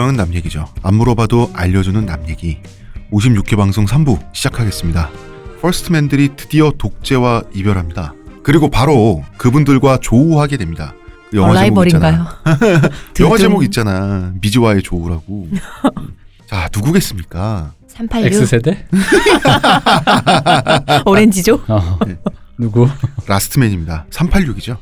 [0.00, 0.66] 경향은 남 얘기죠.
[0.82, 2.58] 안 물어봐도 알려주는 남 얘기.
[3.12, 5.10] 56회 방송 3부 시작하겠습니다.
[5.60, 8.14] first man들이 드디어 독재와 이별합니다.
[8.42, 10.94] 그리고 바로 그분들과 조우하게 됩니다.
[11.30, 12.38] 그 영화 제목 있잖아.
[13.20, 13.36] 영화.
[13.36, 14.32] 제목 있잖아.
[14.40, 15.48] 미지와의 조우라고.
[16.48, 17.74] 자, 누구겠습니까?
[17.88, 18.86] 386 X세대?
[21.04, 21.60] 오렌지족?
[21.68, 21.98] 어.
[22.06, 22.16] 네.
[22.56, 22.88] 누구?
[23.26, 24.06] last man입니다.
[24.10, 24.78] 386이죠.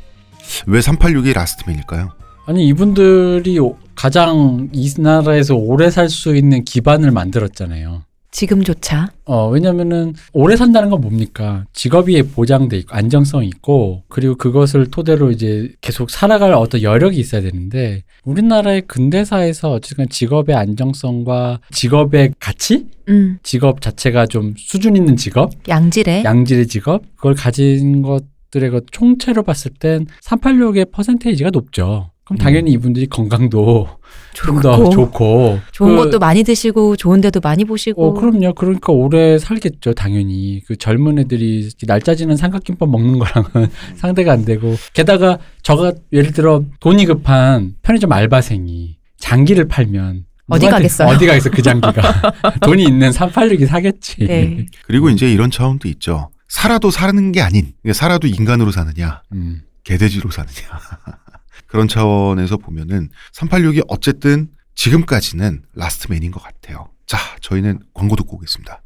[0.67, 2.11] 왜 386이 라스트맨일까요?
[2.47, 8.03] 아니 이분들이 오- 가장 이 나라에서 오래 살 수 있는 기반을 만들었잖아요.
[8.31, 11.65] 지금조차 어, 왜냐면은 오래 산다는 건 뭡니까?
[11.73, 18.05] 직업이 보장돼 있고 안정성이 있고 그리고 그것을 토대로 이제 계속 살아갈 어떤 여력이 있어야 되는데
[18.25, 22.87] 우리나라의 근대사에서 어쨌든 직업의 안정성과 직업의 가치?
[23.09, 25.51] 음, 직업 자체가 좀 수준 있는 직업?
[25.69, 27.03] 양질의 양질의 직업?
[27.17, 32.11] 그걸 가진 것 들의 그 총체로 봤을 땐 386의 퍼센테이지가 높죠.
[32.29, 32.39] 그럼 음.
[32.39, 33.89] 당연히 이분들이 건강도
[34.35, 38.53] 좀더 좋고 좋고 좋은 그- 것도 많이 드시고 좋은 데도 많이 보시고 어, 그럼요.
[38.53, 40.63] 그러니까 오래 살겠죠, 당연히.
[40.67, 44.77] 그 젊은 애들이 날짜 지는 삼각김밥 먹는 거랑은 상대가 안 되고.
[44.93, 51.09] 게다가 저가 예를 들어 돈이 급한 편의점 알바생이 장기를 팔면 어디 가겠어요?
[51.09, 52.33] 어디 가겠어, 그 장기가.
[52.61, 54.27] 돈이 있는 386이 사겠지.
[54.27, 54.67] 네.
[54.87, 56.31] 그리고 이제 이런 차원도 있죠.
[56.49, 59.63] 살아도 사는 게 아닌, 그러니까 살아도 인간으로 사느냐, 음.
[59.85, 60.55] 개돼지로 사느냐.
[61.69, 66.89] 그런 차원에서 보면은 386이 어쨌든 지금까지는 last man인 것 같아요.
[67.07, 68.83] 자, 저희는 광고 듣고 오겠습니다.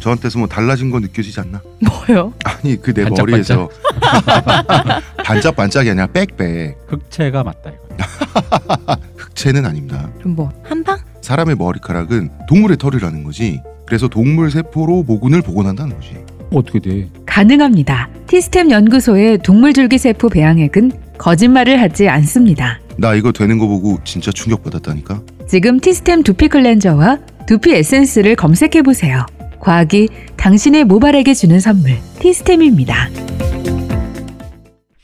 [0.00, 1.60] 저한테서 뭐 달라진 거 느껴지지 않나?
[2.08, 2.32] 뭐요?
[2.44, 3.04] 아니 그 내?
[3.04, 3.68] 머리에서
[5.24, 8.96] 반짝반짝이 아니라 빽빽 흑채가 맞다, 이거.
[9.16, 10.10] 흑채는 아닙니다.
[10.18, 10.98] 그럼 뭐 한방?
[11.20, 13.60] 사람의 머리카락은 동물의 털이라는 거지.
[13.86, 16.16] 그래서 동물 세포로 모근을 복원한다는 거지.
[16.52, 17.08] 어떻게 돼?
[17.26, 18.08] 가능합니다.
[18.26, 22.80] 티스템 연구소의 동물줄기세포 배양액은 거짓말을 하지 않습니다.
[22.96, 25.22] 나 이거 되는 거 보고 진짜 충격받았다니까.
[25.46, 29.26] 지금 티스템 두피 클렌저와 두피 에센스를 검색해 보세요.
[29.60, 33.10] 과학이 당신의 모발에게 주는 선물 티스템입니다.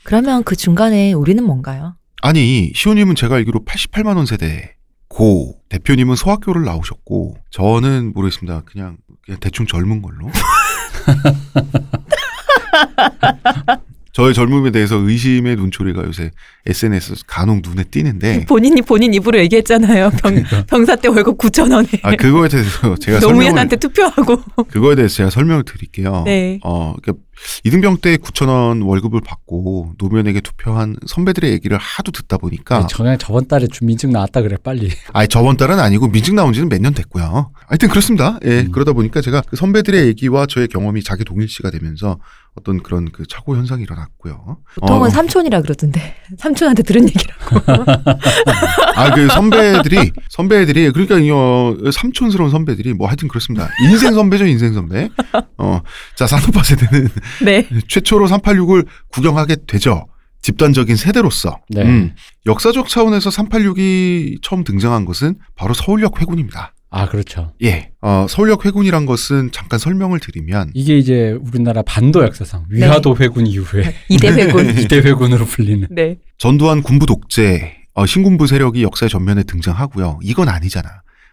[0.03, 1.95] 그러면 그 중간에 우리는 뭔가요?
[2.23, 4.73] 아니 시호님은 제가 알기로 88만 원 세대
[5.07, 8.63] 고 대표님은 소학교를 나오셨고 저는 모르겠습니다.
[8.65, 10.31] 그냥 그냥 대충 젊은 걸로.
[14.17, 16.31] 저의 젊음에 대해서 의심의 눈초리가 요새
[16.65, 20.09] SNS에서 간혹 눈에 띄는데 본인이 본인 입으로 얘기했잖아요.
[20.23, 24.41] 병, 병사 때 월급 9천 원에 아 그거에 대해서 제가 설명을 노무현한테 투표하고.
[24.71, 26.23] 그거에 대해서 제가 설명을 드릴게요.
[26.25, 26.59] 네.
[26.63, 27.26] 어, 그러니까
[27.63, 33.17] 이등병 때 9천 원 월급을 받고 노무현에게 투표한 선배들의 얘기를 하도 듣다 보니까 네, 그냥
[33.17, 34.89] 저번 달에 주민증 나왔다 그래, 빨리.
[35.13, 37.51] 아니 저번 달은 아니고 민증 나온 지는 몇 년 됐고요.
[37.67, 38.39] 하여튼 그렇습니다.
[38.45, 38.71] 예, 음.
[38.71, 42.17] 그러다 보니까 제가 그 선배들의 얘기와 저의 경험이 자기 동일시가 되면서
[42.55, 44.57] 어떤 그런 그 착오 현상이 일어났고요.
[44.79, 47.61] 보통은 어, 삼촌이라 그러던데 삼촌한테 들은 얘기라고.
[48.95, 53.69] 아, 그 선배들이, 선배들이, 그러니까, 어, 삼촌스러운 선배들이, 뭐 하여튼 그렇습니다.
[53.83, 55.09] 인생 선배죠, 인생 선배.
[55.57, 55.81] 어,
[56.15, 57.09] 자, 산오파 세대는
[57.43, 57.67] 네.
[57.87, 60.07] 최초로 386을 구경하게 되죠.
[60.41, 61.59] 집단적인 세대로서.
[61.69, 61.81] 네.
[61.83, 62.15] 음,
[62.45, 66.73] 역사적 차원에서 386이 처음 등장한 것은 바로 서울역 회군입니다.
[66.89, 67.51] 아, 그렇죠.
[67.63, 67.91] 예.
[68.01, 73.93] 어, 서울역 회군이란 것은 잠깐 설명을 드리면, 이게 이제 우리나라 반도 역사상 위화도 회군 이후에
[74.07, 74.69] 이대 회군.
[74.79, 75.87] 이대 회군으로 불리는.
[75.91, 76.17] 네.
[76.37, 80.19] 전두환 군부 독재, 어, 신군부 세력이 역사의 전면에 등장하고요.
[80.23, 80.87] 이건 아니잖아.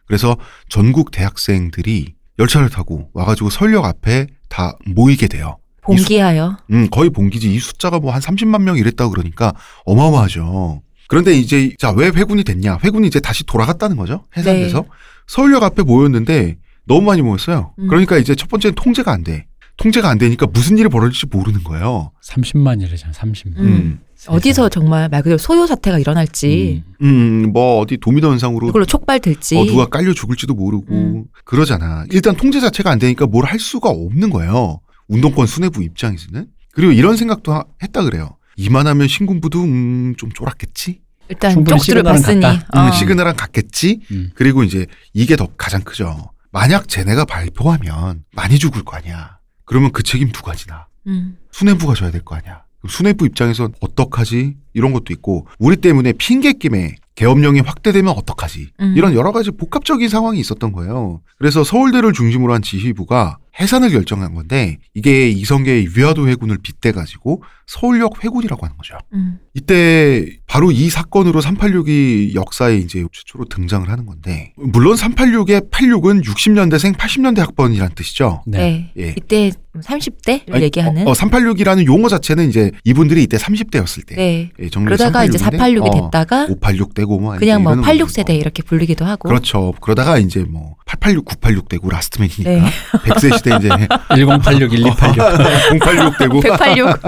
[0.07, 0.37] 그래서
[0.69, 5.59] 전국 대학생들이 열차를 타고 와가지고 서울역 앞에 다 모이게 돼요.
[5.85, 6.57] 봉기하여.
[6.71, 7.53] 음, 거의 봉기지.
[7.55, 9.53] 이 숫자가 뭐 한 30만 명 이랬다고 그러니까
[9.85, 10.83] 어마어마하죠.
[11.09, 12.79] 그런데 이제, 자, 왜 회군이 됐냐?
[12.83, 14.25] 회군이 이제 다시 돌아갔다는 거죠.
[14.37, 14.81] 해산돼서.
[14.83, 14.89] 네.
[15.27, 16.57] 서울역 앞에 모였는데
[16.87, 17.75] 너무 많이 모였어요.
[17.79, 17.89] 음.
[17.89, 19.47] 그러니까 이제 첫 번째는 통제가 안 돼.
[19.77, 22.13] 통제가 안 되니까 무슨 일이 벌어질지 모르는 거예요.
[22.25, 23.59] 30만이래잖아, 30만.
[23.59, 23.99] 음.
[24.29, 27.07] 어디서 정말 말 그대로 소요 사태가 일어날지 음.
[27.47, 29.57] 음, 뭐 어디 도미노 현상으로 이걸로 촉발될지.
[29.59, 31.25] 어, 누가 깔려 죽을지도 모르고 음.
[31.45, 32.05] 그러잖아.
[32.11, 34.81] 일단 통제 자체가 안 되니까 뭘 할 수가 없는 거예요.
[35.09, 36.47] 운동권 수뇌부 입장에서는.
[36.73, 38.37] 그리고 이런 생각도 하- 했다 그래요.
[38.57, 41.01] 이만하면 신군부도 음, 좀 쫄았겠지.
[41.29, 42.41] 일단 시그널은 봤으니.
[42.41, 42.67] 갔다.
[42.83, 42.93] 음, 어.
[42.93, 44.01] 시그널랑 갔겠지.
[44.11, 44.31] 음.
[44.35, 46.31] 그리고 이제 이게 더 가장 크죠.
[46.53, 49.39] 만약 쟤네가 발표하면 많이 죽을 거 아니야.
[49.65, 50.87] 그러면 그 책임 누가 지나?
[51.07, 51.37] 음.
[51.53, 52.65] 수뇌부가 져야 될 거 아니야.
[52.81, 54.57] 그럼 수뇌부 입장에선 어떡하지?
[54.75, 58.69] 이런 것도 있고 우리 때문에 핑계 김에 계엄령이 확대되면 어떡하지?
[58.81, 58.95] 음.
[58.97, 61.21] 이런 여러 가지 복합적인 상황이 있었던 거예요.
[61.39, 68.25] 그래서 서울대를 중심으로 한 지휘부가 해산을 결정한 건데 이게 이성계의 위화도 회군을 빗대 가지고 서울역
[68.25, 68.99] 회군이라고 하는 거죠.
[69.13, 69.39] 음.
[69.55, 76.97] 이때 바로 이 사건으로 386이 역사에 이제 최초로 등장을 하는 건데 물론 386의 86은 60년대생
[76.97, 78.43] 80년대 학번이란 뜻이죠.
[78.47, 78.91] 네.
[78.95, 79.05] 네.
[79.05, 79.15] 예.
[79.17, 81.07] 이때 30대를 아니, 얘기하는.
[81.07, 84.51] 어, 어, 386이라는 용어 자체는 이제 이분들이 이때 30대였을 때 네.
[84.61, 88.27] 예, 그러다가 이제 386인데, 486이 어, 됐다가 586되 고 되고 뭐 그냥 뭐 이러는 86세대
[88.27, 88.33] 거죠.
[88.33, 89.29] 이렇게 불리기도 하고.
[89.29, 89.73] 그렇죠.
[89.81, 92.63] 그러다가 이제 뭐 886, 986 되고 라스트맨이니까 네.
[93.05, 93.69] 100세 시대 이제
[94.15, 97.01] 1086, 1286, 086 되고 186.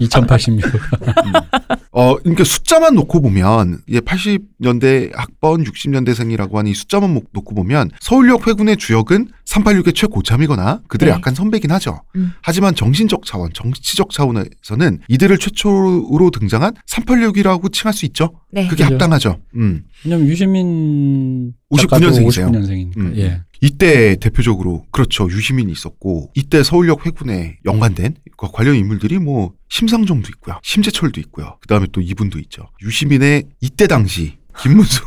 [0.00, 0.60] 2086.
[1.92, 7.90] 어, 그러니까 숫자만 놓고 보면 이제 80년대 학번 60년대생이라고 하는 이 숫자만 모- 놓고 보면
[8.00, 11.16] 서울역 회군의 주역은 386의 최고참이거나 그들의 네.
[11.16, 12.02] 약간 선배긴 하죠.
[12.16, 12.32] 음.
[12.42, 18.32] 하지만 정신적 차원, 정치적 차원에서는 이들을 최초로 등장한 386이라고 칭할 수 있죠.
[18.50, 18.66] 네.
[18.66, 18.94] 그게 그죠.
[18.94, 19.38] 합당하죠.
[19.56, 19.84] 음.
[20.04, 22.46] 왜냐면 유시민 59 년생이세요.
[22.48, 22.96] 59년생이니까.
[22.96, 23.12] 음.
[23.16, 23.42] 예.
[23.60, 30.58] 이때 대표적으로 그렇죠 유시민이 있었고 이때 서울역 회군에 연관된 그 관련 인물들이 뭐 심상정도 있고요
[30.62, 35.00] 심재철도 있고요 그 다음에 또 이분도 있죠 유시민의 이때 당시 김문수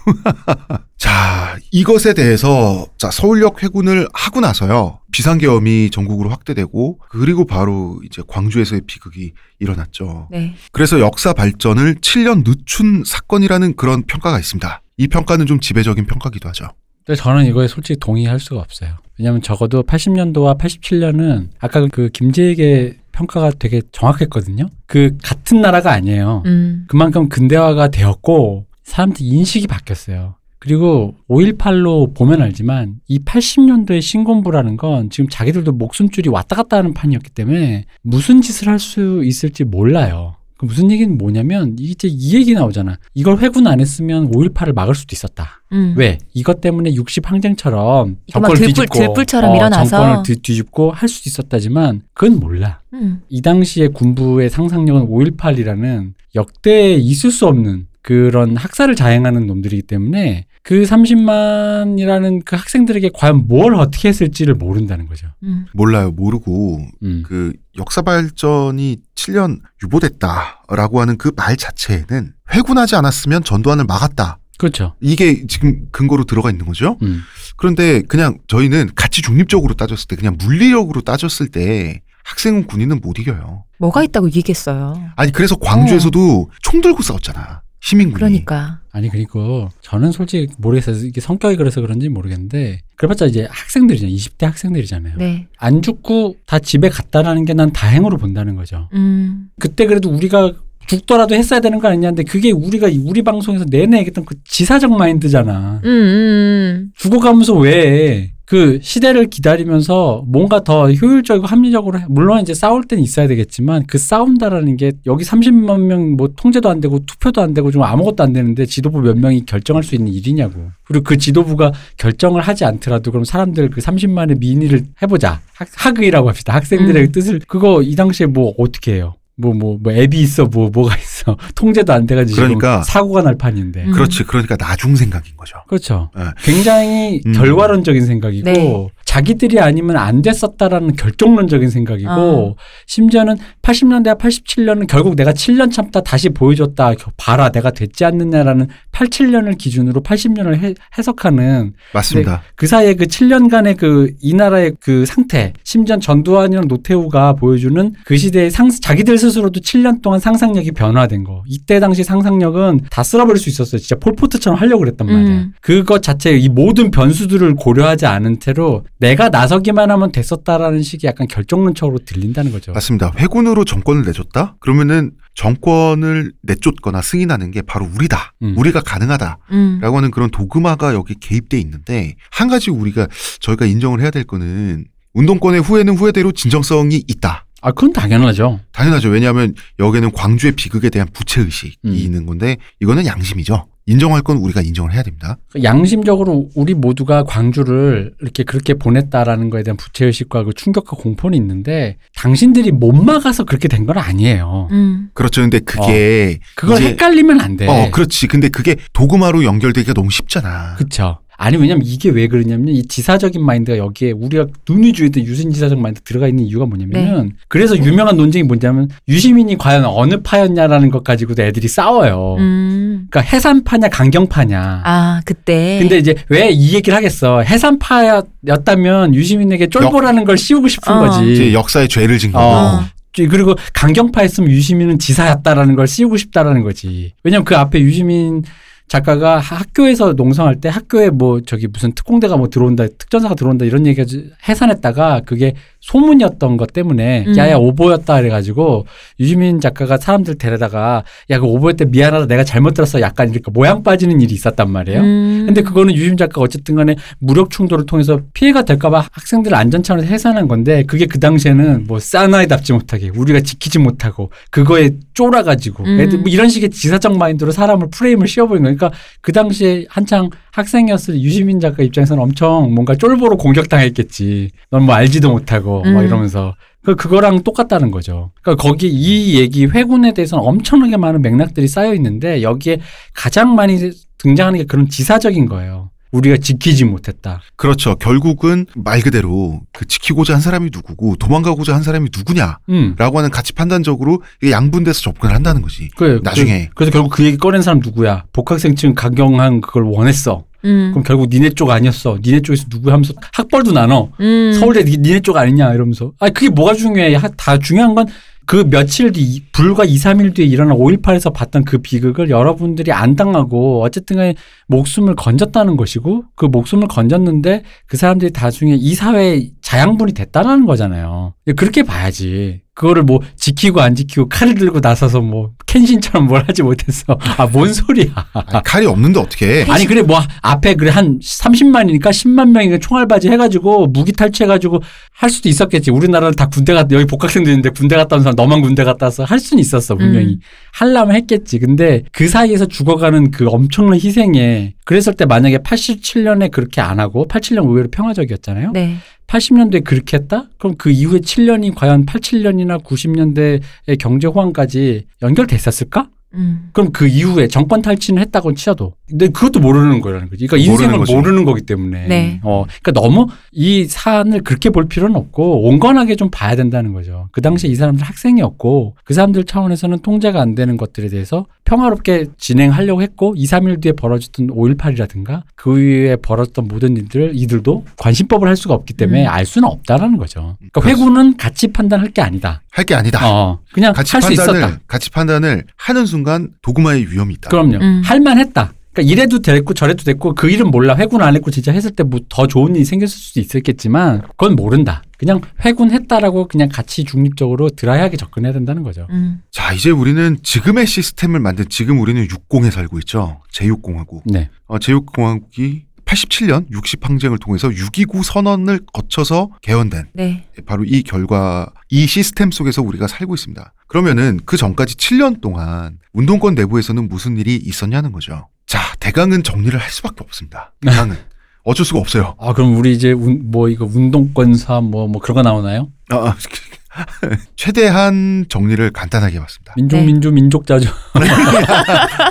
[0.98, 8.82] 자 이것에 대해서 자 서울역 회군을 하고 나서요 비상계엄이 전국으로 확대되고 그리고 바로 이제 광주에서의
[8.88, 10.56] 비극이 일어났죠 네.
[10.72, 16.70] 그래서 역사 발전을 7년 늦춘 사건이라는 그런 평가가 있습니다 이 평가는 좀 지배적인 평가기도 하죠
[17.08, 18.98] 근데 저는 이거에 솔직히 동의할 수가 없어요.
[19.18, 24.68] 왜냐하면 적어도 80년도와 87년은 아까 그 김재익의 평가가 되게 정확했거든요.
[24.86, 26.44] 그 같은 나라가 아니에요.
[26.46, 26.86] 음.
[26.90, 30.36] 그만큼 근대화가 되었고 사람들 인식이 바뀌었어요.
[30.60, 37.30] 그리고 5.18로 보면 알지만 이 80년도의 신군부라는 건 지금 자기들도 목숨줄이 왔다 갔다 하는 판이었기
[37.32, 40.36] 때문에 무슨 짓을 할 수 있을지 몰라요.
[40.58, 42.98] 그 무슨 얘기는 뭐냐면 이제 이 얘기 나오잖아.
[43.14, 45.62] 이걸 회군 안 했으면 5.18을 막을 수도 있었다.
[45.72, 45.94] 음.
[45.98, 46.18] 왜?
[46.34, 49.98] 이것 때문에 60 항쟁처럼 정권을 들불- 뒤집고 들불처럼 어, 일어나서.
[49.98, 52.80] 정권을 뒤, 뒤집고 할 수도 있었다지만 그건 몰라.
[52.94, 53.22] 음.
[53.30, 60.84] 이 당시의 군부의 상상력은 5.18이라는 역대 있을 수 없는 그런 학살을 자행하는 놈들이기 때문에 그
[60.84, 65.28] 30만이라는 그 학생들에게 과연 뭘 어떻게 했을지를 모른다는 거죠.
[65.44, 65.66] 음.
[65.74, 67.24] 몰라요 모르고 음.
[67.26, 74.40] 그 역사 발전이 7년 유보됐다라고 하는 그 말 자체에는 회군하지 않았으면 전두환을 막았다.
[74.58, 74.96] 그렇죠.
[75.02, 76.98] 이게 지금 근거로 들어가 있는 거죠.
[77.02, 77.20] 음.
[77.58, 83.66] 그런데 그냥 저희는 가치 중립적으로 따졌을 때 그냥 물리력으로 따졌을 때 학생은 군인은 못 이겨요.
[83.80, 85.12] 뭐가 있다고 이기겠어요.
[85.18, 87.62] 아니 그래서 광주에서도 총 들고 싸웠잖아.
[87.88, 88.14] 시민군이.
[88.16, 88.80] 그러니까.
[88.92, 90.96] 아니 그리고 저는 솔직히 모르겠어요.
[91.06, 94.14] 이게 성격이 그래서 그런지 모르겠는데 그래봤자 이제 학생들이잖아요.
[94.16, 95.14] 20대 학생들이잖아요.
[95.18, 95.48] 네.
[95.58, 98.90] 안 죽고 다 집에 갔다라는 게 난 다행으로 본다는 거죠.
[98.94, 99.48] 음.
[99.60, 100.52] 그때 그래도 우리가
[100.88, 105.82] 죽더라도 했어야 되는 거 아니냐는데 그게 우리가 우리 방송에서 내내 얘기했던 그 지사적 마인드잖아.
[105.84, 106.92] 음, 음.
[106.98, 112.06] 죽어가면서 왜 그 시대를 기다리면서 뭔가 더 효율적이고 합리적으로 해.
[112.08, 116.80] 물론 이제 싸울 때는 있어야 되겠지만 그 싸운다라는 게 여기 30만 명 뭐 통제도 안
[116.80, 120.72] 되고 투표도 안 되고 좀 아무것도 안 되는데 지도부 몇 명이 결정할 수 있는 일이냐고.
[120.86, 125.42] 그리고 그 지도부가 결정을 하지 않더라도 그럼 사람들 그 30만의 민의를 해보자.
[125.54, 126.54] 학, 학의라고 합시다.
[126.54, 127.12] 학생들의 음.
[127.12, 129.16] 뜻을 그거 이 당시에 뭐 어떻게 해요?
[129.36, 131.07] 뭐 뭐 뭐 앱이 있어 뭐 뭐가 있어
[131.56, 132.82] 통제도 안 돼가지고 그러니까.
[132.84, 133.92] 사고가 날 판인데 음.
[133.92, 134.24] 그렇지.
[134.24, 135.58] 그러니까 나중 생각인 거죠.
[135.68, 136.12] 그렇죠.
[136.18, 136.24] 예.
[136.44, 137.34] 굉장히 음.
[137.34, 138.88] 결과론적인 생각이고 네.
[139.06, 142.56] 자기들이 아니면 안 됐었다라는 결정론적인 생각이고 어.
[142.88, 150.02] 심지어는 80년대와 87년은 결국 내가 7년 참다 다시 보여줬다 봐라 내가 됐지 않느냐라는 87년을 기준으로
[150.02, 152.42] 80년을 해, 해석하는 맞습니다.
[152.56, 158.52] 그 사이에 그 7년간의 그 이 나라의 그 상태, 심지어 전두환이랑 노태우가 보여주는 그 시대의
[158.52, 161.44] 상, 자기들 스스로도 7년 동안 상상력이 변화 된 거.
[161.48, 163.80] 이때 당시 상상력은 다 쓸어버릴 수 있었어요.
[163.80, 165.30] 진짜 폴포트처럼 하려고 그랬단 말이야.
[165.36, 165.54] 음.
[165.62, 172.00] 그것 자체 이 모든 변수들을 고려하지 않은 채로 내가 나서기만 하면 됐었다라는 식이 약간 결정론적으로
[172.00, 172.72] 들린다는 거죠.
[172.74, 173.12] 맞습니다.
[173.18, 174.58] 회군으로 정권을 내줬다?
[174.60, 178.34] 그러면은 정권을 내쫓거나 승인하는 게 바로 우리다.
[178.44, 178.56] 음.
[178.58, 179.38] 우리가 가능하다.
[179.52, 179.80] 음.
[179.82, 183.08] 라고 하는 그런 도그마가 여기 개입돼 있는데 한 가지 우리가
[183.40, 187.47] 저희가 인정을 해야 될 거는 운동권의 후회는 후회대로 진정성이 있다.
[187.62, 188.60] 아, 그건 당연하죠.
[188.72, 189.10] 당연하죠.
[189.10, 191.94] 왜냐하면 여기는 광주의 비극에 대한 부채 의식이 음.
[191.94, 193.68] 있는 건데 이거는 양심이죠.
[193.90, 195.38] 인정할 건 우리가 인정을 해야 됩니다.
[195.64, 201.96] 양심적으로 우리 모두가 광주를 이렇게 그렇게 보냈다라는 거에 대한 부채 의식과 그 충격과 공포는 있는데
[202.16, 204.68] 당신들이 못 막아서 그렇게 된 건 아니에요.
[204.72, 205.08] 음.
[205.14, 205.40] 그렇죠.
[205.40, 207.66] 근데 그게 그걸 이제- 헷갈리면 안 돼.
[207.68, 208.28] 어 그렇지.
[208.28, 210.76] 근데 그게 도그마로 연결되기가 너무 쉽잖아.
[210.76, 211.20] 그쵸.
[211.40, 216.02] 아니, 왜냐면 이게 왜 그러냐면 이 지사적인 마인드가 여기에 우리가 눈이 주의던 유신 지사적 마인드
[216.02, 221.68] 들어가 있는 이유가 뭐냐면은 그래서 유명한 논쟁이 뭐냐면 유시민이 과연 어느 파였냐라는 것 가지고도 애들이
[221.68, 222.36] 싸워요.
[222.40, 223.08] 음.
[223.10, 224.82] 그러니까 해산파냐 강경파냐.
[224.84, 225.78] 아, 그때.
[225.80, 227.42] 근데 이제 왜 이 얘기를 하겠어?
[227.42, 231.00] 해산파였다면 유시민에게 쫄보라는 걸 씌우고 싶은 어.
[231.02, 231.54] 거지.
[231.54, 232.44] 역사의 죄를 진 거고.
[232.46, 232.80] 어.
[233.14, 237.14] 그리고 강경파였으면 유시민은 지사였다라는 걸 씌우고 싶다라는 거지.
[237.24, 238.44] 왜냐면 그 앞에 유시민
[238.88, 244.06] 작가가 학교에서 농성할 때 학교에 뭐 저기 무슨 특공대가 뭐 들어온다 특전사가 들어온다 이런 얘기가
[244.48, 247.38] 해산했다가 그게 소문이었던 것 때문에 음.
[247.38, 248.86] 야야 오보였다 그래가지고
[249.20, 254.22] 유시민 작가가 사람들 데려다가 야 그 오보였대 미안하다 내가 잘못 들었어 약간 이렇게 모양 빠지는
[254.22, 255.02] 일이 있었단 말이에요.
[255.02, 255.44] 음.
[255.46, 260.48] 근데 그거는 유시민 작가가 어쨌든 간에 무력 충돌을 통해서 피해가 될까봐 학생들 안전 차원에서 해산한
[260.48, 266.00] 건데 그게 그 당시에는 뭐 사나이답지 못하게 우리가 지키지 못하고 그거에 쫄아가지고 음.
[266.00, 268.92] 애들 뭐 이런 식의 지사적 마인드로 사람을 프레임을 씌워버린 거 니까
[269.22, 274.52] 그 당시에 한창 학생이었을 유시민 작가 입장에서는 엄청 뭔가 쫄보로 공격당했겠지.
[274.72, 276.06] 넌 뭐 알지도 못하고 막 음.
[276.06, 278.32] 이러면서 그 그거랑 똑같다는 거죠.
[278.42, 282.80] 그러니까 거기 이 얘기 회군에 대해서는 엄청나게 많은 맥락들이 쌓여 있는데 여기에
[283.14, 283.78] 가장 많이
[284.18, 285.90] 등장하는 게 그런 지사적인 거예요.
[286.12, 287.42] 우리가 지키지 못했다.
[287.56, 287.96] 그렇죠.
[287.96, 292.96] 결국은 말 그대로 그 지키고자 한 사람이 누구고 도망가고자 한 사람이 누구냐라고 음.
[292.98, 295.90] 하는 가치 판단적으로 이게 양분돼서 접근을 한다는 거지.
[295.98, 296.70] 그래, 나중에.
[296.76, 298.24] 그, 래서 결국 그 얘기 꺼낸 사람 누구야?
[298.34, 300.44] 복학생층 강경한 그걸 원했어.
[300.66, 300.90] 음.
[300.92, 302.18] 그럼 결국 니네 쪽 아니었어.
[302.24, 304.10] 니네 쪽에서 누구 하면서 학벌도 나눠.
[304.20, 304.54] 음.
[304.60, 306.14] 서울대 니- 니네 쪽 아니냐 이러면서.
[306.20, 307.16] 아 그게 뭐가 중요해?
[307.16, 308.08] 하- 다 중요한 건
[308.48, 313.84] 그 며칠 뒤 불과 2, 3일 뒤에 일어난 5.18에서 봤던 그 비극을 여러분들이 안 당하고
[313.84, 314.36] 어쨌든 간에
[314.68, 321.34] 목숨을 건졌다는 것이고 그 목숨을 건졌는데 그 사람들이 나중에 이 사회의 자양분이 됐다는 거잖아요.
[321.58, 322.62] 그렇게 봐야지.
[322.78, 327.18] 그거를 뭐 지키고 안 지키고 칼을 들고 나서서 뭐 켄신처럼 뭘 하지 못했어.
[327.38, 328.14] 아뭔 소리야.
[328.34, 329.66] 아니, 칼이 없는데 어떻게?
[329.68, 334.80] 아니 그래 뭐 앞에 그래 한 30만이니까 10만 명이 총알바지 해가지고 무기 탈취해가지고
[335.12, 335.90] 할 수도 있었겠지.
[335.90, 339.24] 우리나라는 다 군대 갔 여기 복학생들 있는데 군대 갔다 온 사람 너만 군대 갔다 와서
[339.24, 340.40] 할 수는 있었어 분명히 음.
[340.74, 341.58] 하려면 했겠지.
[341.58, 347.68] 근데 그 사이에서 죽어가는 그 엄청난 희생에 그랬을 때 만약에 87년에 그렇게 안 하고 87년
[347.68, 348.72] 의외로 평화적이었잖아요.
[348.74, 348.98] 네.
[349.28, 350.50] 80년대에 그렇게 했다?
[350.58, 356.10] 그럼 그 이후에 7년이 과연 87년이나 90년대의 경제 호황까지 연결됐었을까?
[356.34, 356.70] 음.
[356.74, 360.46] 그럼 그 이후에 정권 탈취는 했다고 치셔도 근데 그것도 모르는 거라는 거지.
[360.46, 361.16] 그러니까 모르는 인생을 거지.
[361.16, 362.08] 모르는 거기 때문에.
[362.08, 362.40] 네.
[362.44, 367.30] 어, 그러니까 너무 이 사안을 그렇게 볼 필요는 없고 온건하게 좀 봐야 된다는 거죠.
[367.32, 373.02] 그 당시에 이 사람들 학생이었고 그 사람들 차원에서는 통제가 안 되는 것들에 대해서 평화롭게 진행하려고
[373.02, 378.74] 했고 2, 3일 뒤에 벌어졌던 5.18이라든가 그 이후에 벌어졌던 모든 일들 이들도 관심법을 할 수가
[378.74, 379.30] 없기 때문에 음.
[379.30, 380.56] 알 수는 없다라는 거죠.
[380.60, 381.10] 그러니까 그렇습니다.
[381.12, 382.62] 회군은 가치 판단할 게 아니다.
[382.72, 383.20] 할 게 아니다.
[383.30, 384.80] 어, 그냥 할 수 있었다.
[384.88, 387.50] 가치 판단을 하는 순간 도구마의 위험이 있다.
[387.50, 387.78] 그럼요.
[387.82, 388.02] 음.
[388.06, 388.72] 할만했다.
[388.98, 390.96] 그러니까 이래도 됐고 저래도 됐고 그 일은 몰라.
[390.96, 395.04] 회군 안 했고 진짜 했을 때 뭐 더 좋은 일이 생겼을 수도 있었겠지만 그건 모른다.
[395.18, 399.08] 그냥 회군했다라고 그냥 같이 중립적으로 드라이하게 접근해야 된다는 거죠.
[399.12, 399.42] 음.
[399.52, 403.42] 자, 이제 우리는 지금의 시스템을 만든 지금 우리는 60에 살고 있죠.
[403.54, 404.22] 제6공화국.
[404.26, 404.50] 네.
[404.68, 410.46] 어, 제6공화국이 87년 60항쟁을 통해서 6.29 선언을 거쳐서 개헌된 네.
[410.66, 413.74] 바로 이 결과, 이 시스템 속에서 우리가 살고 있습니다.
[413.88, 418.48] 그러면은 그 전까지 7년 동안 운동권 내부에서는 무슨 일이 있었냐는 거죠.
[418.68, 420.74] 자, 대강은 정리를 할 수밖에 없습니다.
[420.82, 421.18] 대강은.
[421.64, 422.36] 어쩔 수가 없어요.
[422.40, 425.90] 아 그럼 우리 이제 운, 뭐 이거 운동권사 뭐 뭐 그런 거 나오나요?
[426.10, 426.36] 아, 아,
[427.58, 429.74] 최대한 정리를 간단하게 해봤습니다.
[429.76, 430.06] 민족 네.
[430.06, 430.90] 민주 민족자죠.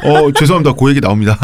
[0.05, 0.73] 어, 죄송합니다.
[0.75, 1.39] 그 얘기 나옵니다.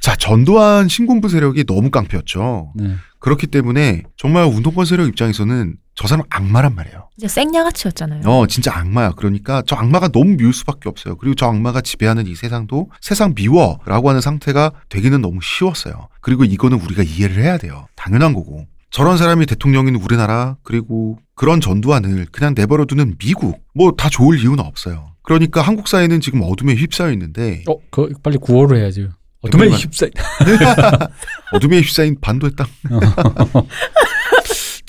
[0.00, 2.72] 자, 전두환 신군부 세력이 너무 깡패였죠.
[2.76, 2.96] 네.
[3.18, 7.10] 그렇기 때문에 정말 운동권 세력 입장에서는 저 사람 악마란 말이에요.
[7.18, 8.22] 진짜 생양아치였잖아요.
[8.24, 9.10] 어, 진짜 악마야.
[9.10, 11.14] 그러니까 저 악마가 너무 미울 수밖에 없어요.
[11.16, 16.08] 그리고 저 악마가 지배하는 이 세상도 세상 미워라고 하는 상태가 되기는 너무 쉬웠어요.
[16.22, 17.86] 그리고 이거는 우리가 이해를 해야 돼요.
[17.96, 18.66] 당연한 거고.
[18.88, 25.12] 저런 사람이 대통령인 우리나라 그리고 그런 전두환을 그냥 내버려두는 미국 뭐 다 좋을 이유는 없어요.
[25.22, 29.10] 그러니까 한국 사회는 지금 어둠에 휩싸여 있는데 어, 그 빨리 구호로 해야죠.
[29.42, 29.78] 어둠에 잠깐만.
[29.78, 30.06] 휩싸.
[31.52, 32.66] 어둠에 휩싸인 반도의 땅.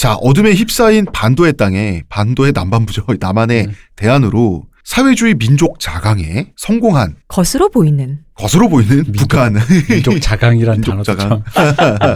[0.01, 3.05] 자, 어둠에 휩싸인 반도의 땅에 반도의 남반부죠.
[3.21, 3.73] 남한의 네.
[3.95, 8.21] 대안으로 사회주의 민족 자강에 성공한 것으로 보이는.
[8.33, 9.55] 것으로 보이는 민족- 북한.
[9.87, 11.43] 민족 자강이란 민족 단어도 자강.
[11.53, 11.65] 참.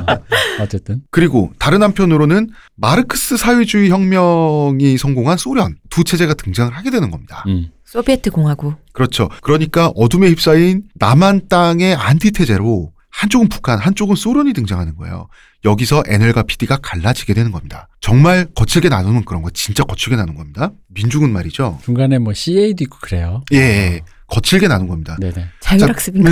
[0.10, 0.18] 어,
[0.64, 7.44] 어쨌든 그리고 다른 한편으로는 마르크스 사회주의 혁명이 성공한 소련 두 체제가 등장을 하게 되는 겁니다.
[7.46, 7.68] 음.
[7.86, 8.74] 소비에트 공화국.
[8.94, 9.30] 그렇죠.
[9.44, 15.30] 그러니까 어둠에 휩싸인 남한 땅의 안티테제로 한쪽은 북한, 한쪽은 소련이 등장하는 거예요.
[15.64, 17.88] 여기서 NL과 PD가 갈라지게 되는 겁니다.
[18.02, 20.72] 정말 거칠게 나누는 그런 거 진짜 거칠게 나눈 겁니다.
[20.90, 21.80] 민중은 말이죠.
[21.84, 23.44] 중간에 뭐 CA도 있고 그래요.
[23.54, 24.02] 예, 예.
[24.28, 25.16] 거칠게 나눈 겁니다.
[25.20, 25.48] 네네.
[25.62, 26.30] 자율학습인가?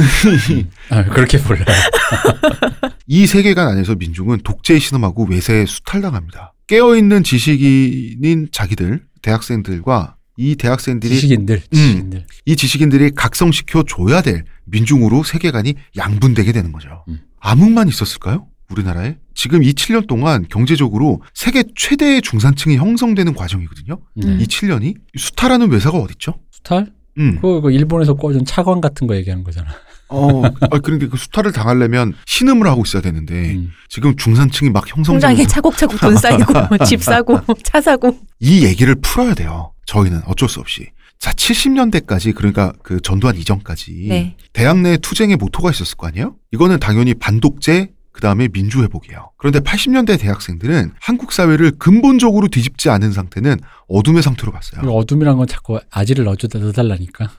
[0.89, 1.65] 아, 그렇게 몰라요.
[3.07, 6.53] 이 세계관 안에서 민중은 독재에 신음하고 외세에 수탈당합니다.
[6.67, 12.25] 깨어있는 지식인인 자기들, 대학생들과 이 대학생들이 지식인들, 지식인들.
[12.45, 17.03] 이 지식인들이 각성시켜 줘야 될 민중으로 세계관이 양분되게 되는 거죠.
[17.09, 17.19] 음.
[17.39, 18.47] 암흑만 있었을까요?
[18.69, 19.17] 우리나라에?
[19.35, 23.99] 지금 이 7년 동안 경제적으로 세계 최대의 중산층이 형성되는 과정이거든요.
[24.15, 24.37] 네.
[24.39, 26.35] 이 7년이 수탈하는 외사가 어딨죠?
[26.51, 26.91] 수탈?
[27.17, 27.39] 음.
[27.41, 29.69] 그거, 일본에서 꽂은 차관 같은 거 얘기하는 거잖아.
[30.09, 33.71] 어, 아, 그런데 그 수탈을 당하려면 신음을 하고 있어야 되는데 음.
[33.89, 36.53] 지금 중산층이 막 형성되면서 통장에 차곡차곡 돈 쌓이고
[36.85, 38.17] 집 사고 차 사고.
[38.39, 39.73] 이 얘기를 풀어야 돼요.
[39.85, 40.89] 저희는 어쩔 수 없이.
[41.23, 44.35] 자, 70년대까지 그러니까 그 전두환 이전까지 네.
[44.51, 46.35] 대학 내 투쟁의 모토가 있었을 거 아니에요?
[46.51, 49.31] 이거는 당연히 반독재 그다음에 민주 회복이에요.
[49.37, 53.55] 그런데 80년대 대학생들은 한국 사회를 근본적으로 뒤집지 않은 상태는
[53.87, 54.81] 어둠의 상태로 봤어요.
[54.91, 57.31] 어둠이란 건 자꾸 아지를 넣어줘 넣어달라니까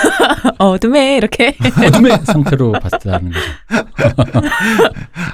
[0.58, 1.54] 어둠에 이렇게.
[1.86, 3.46] 어둠의 상태로 봤다는 거죠.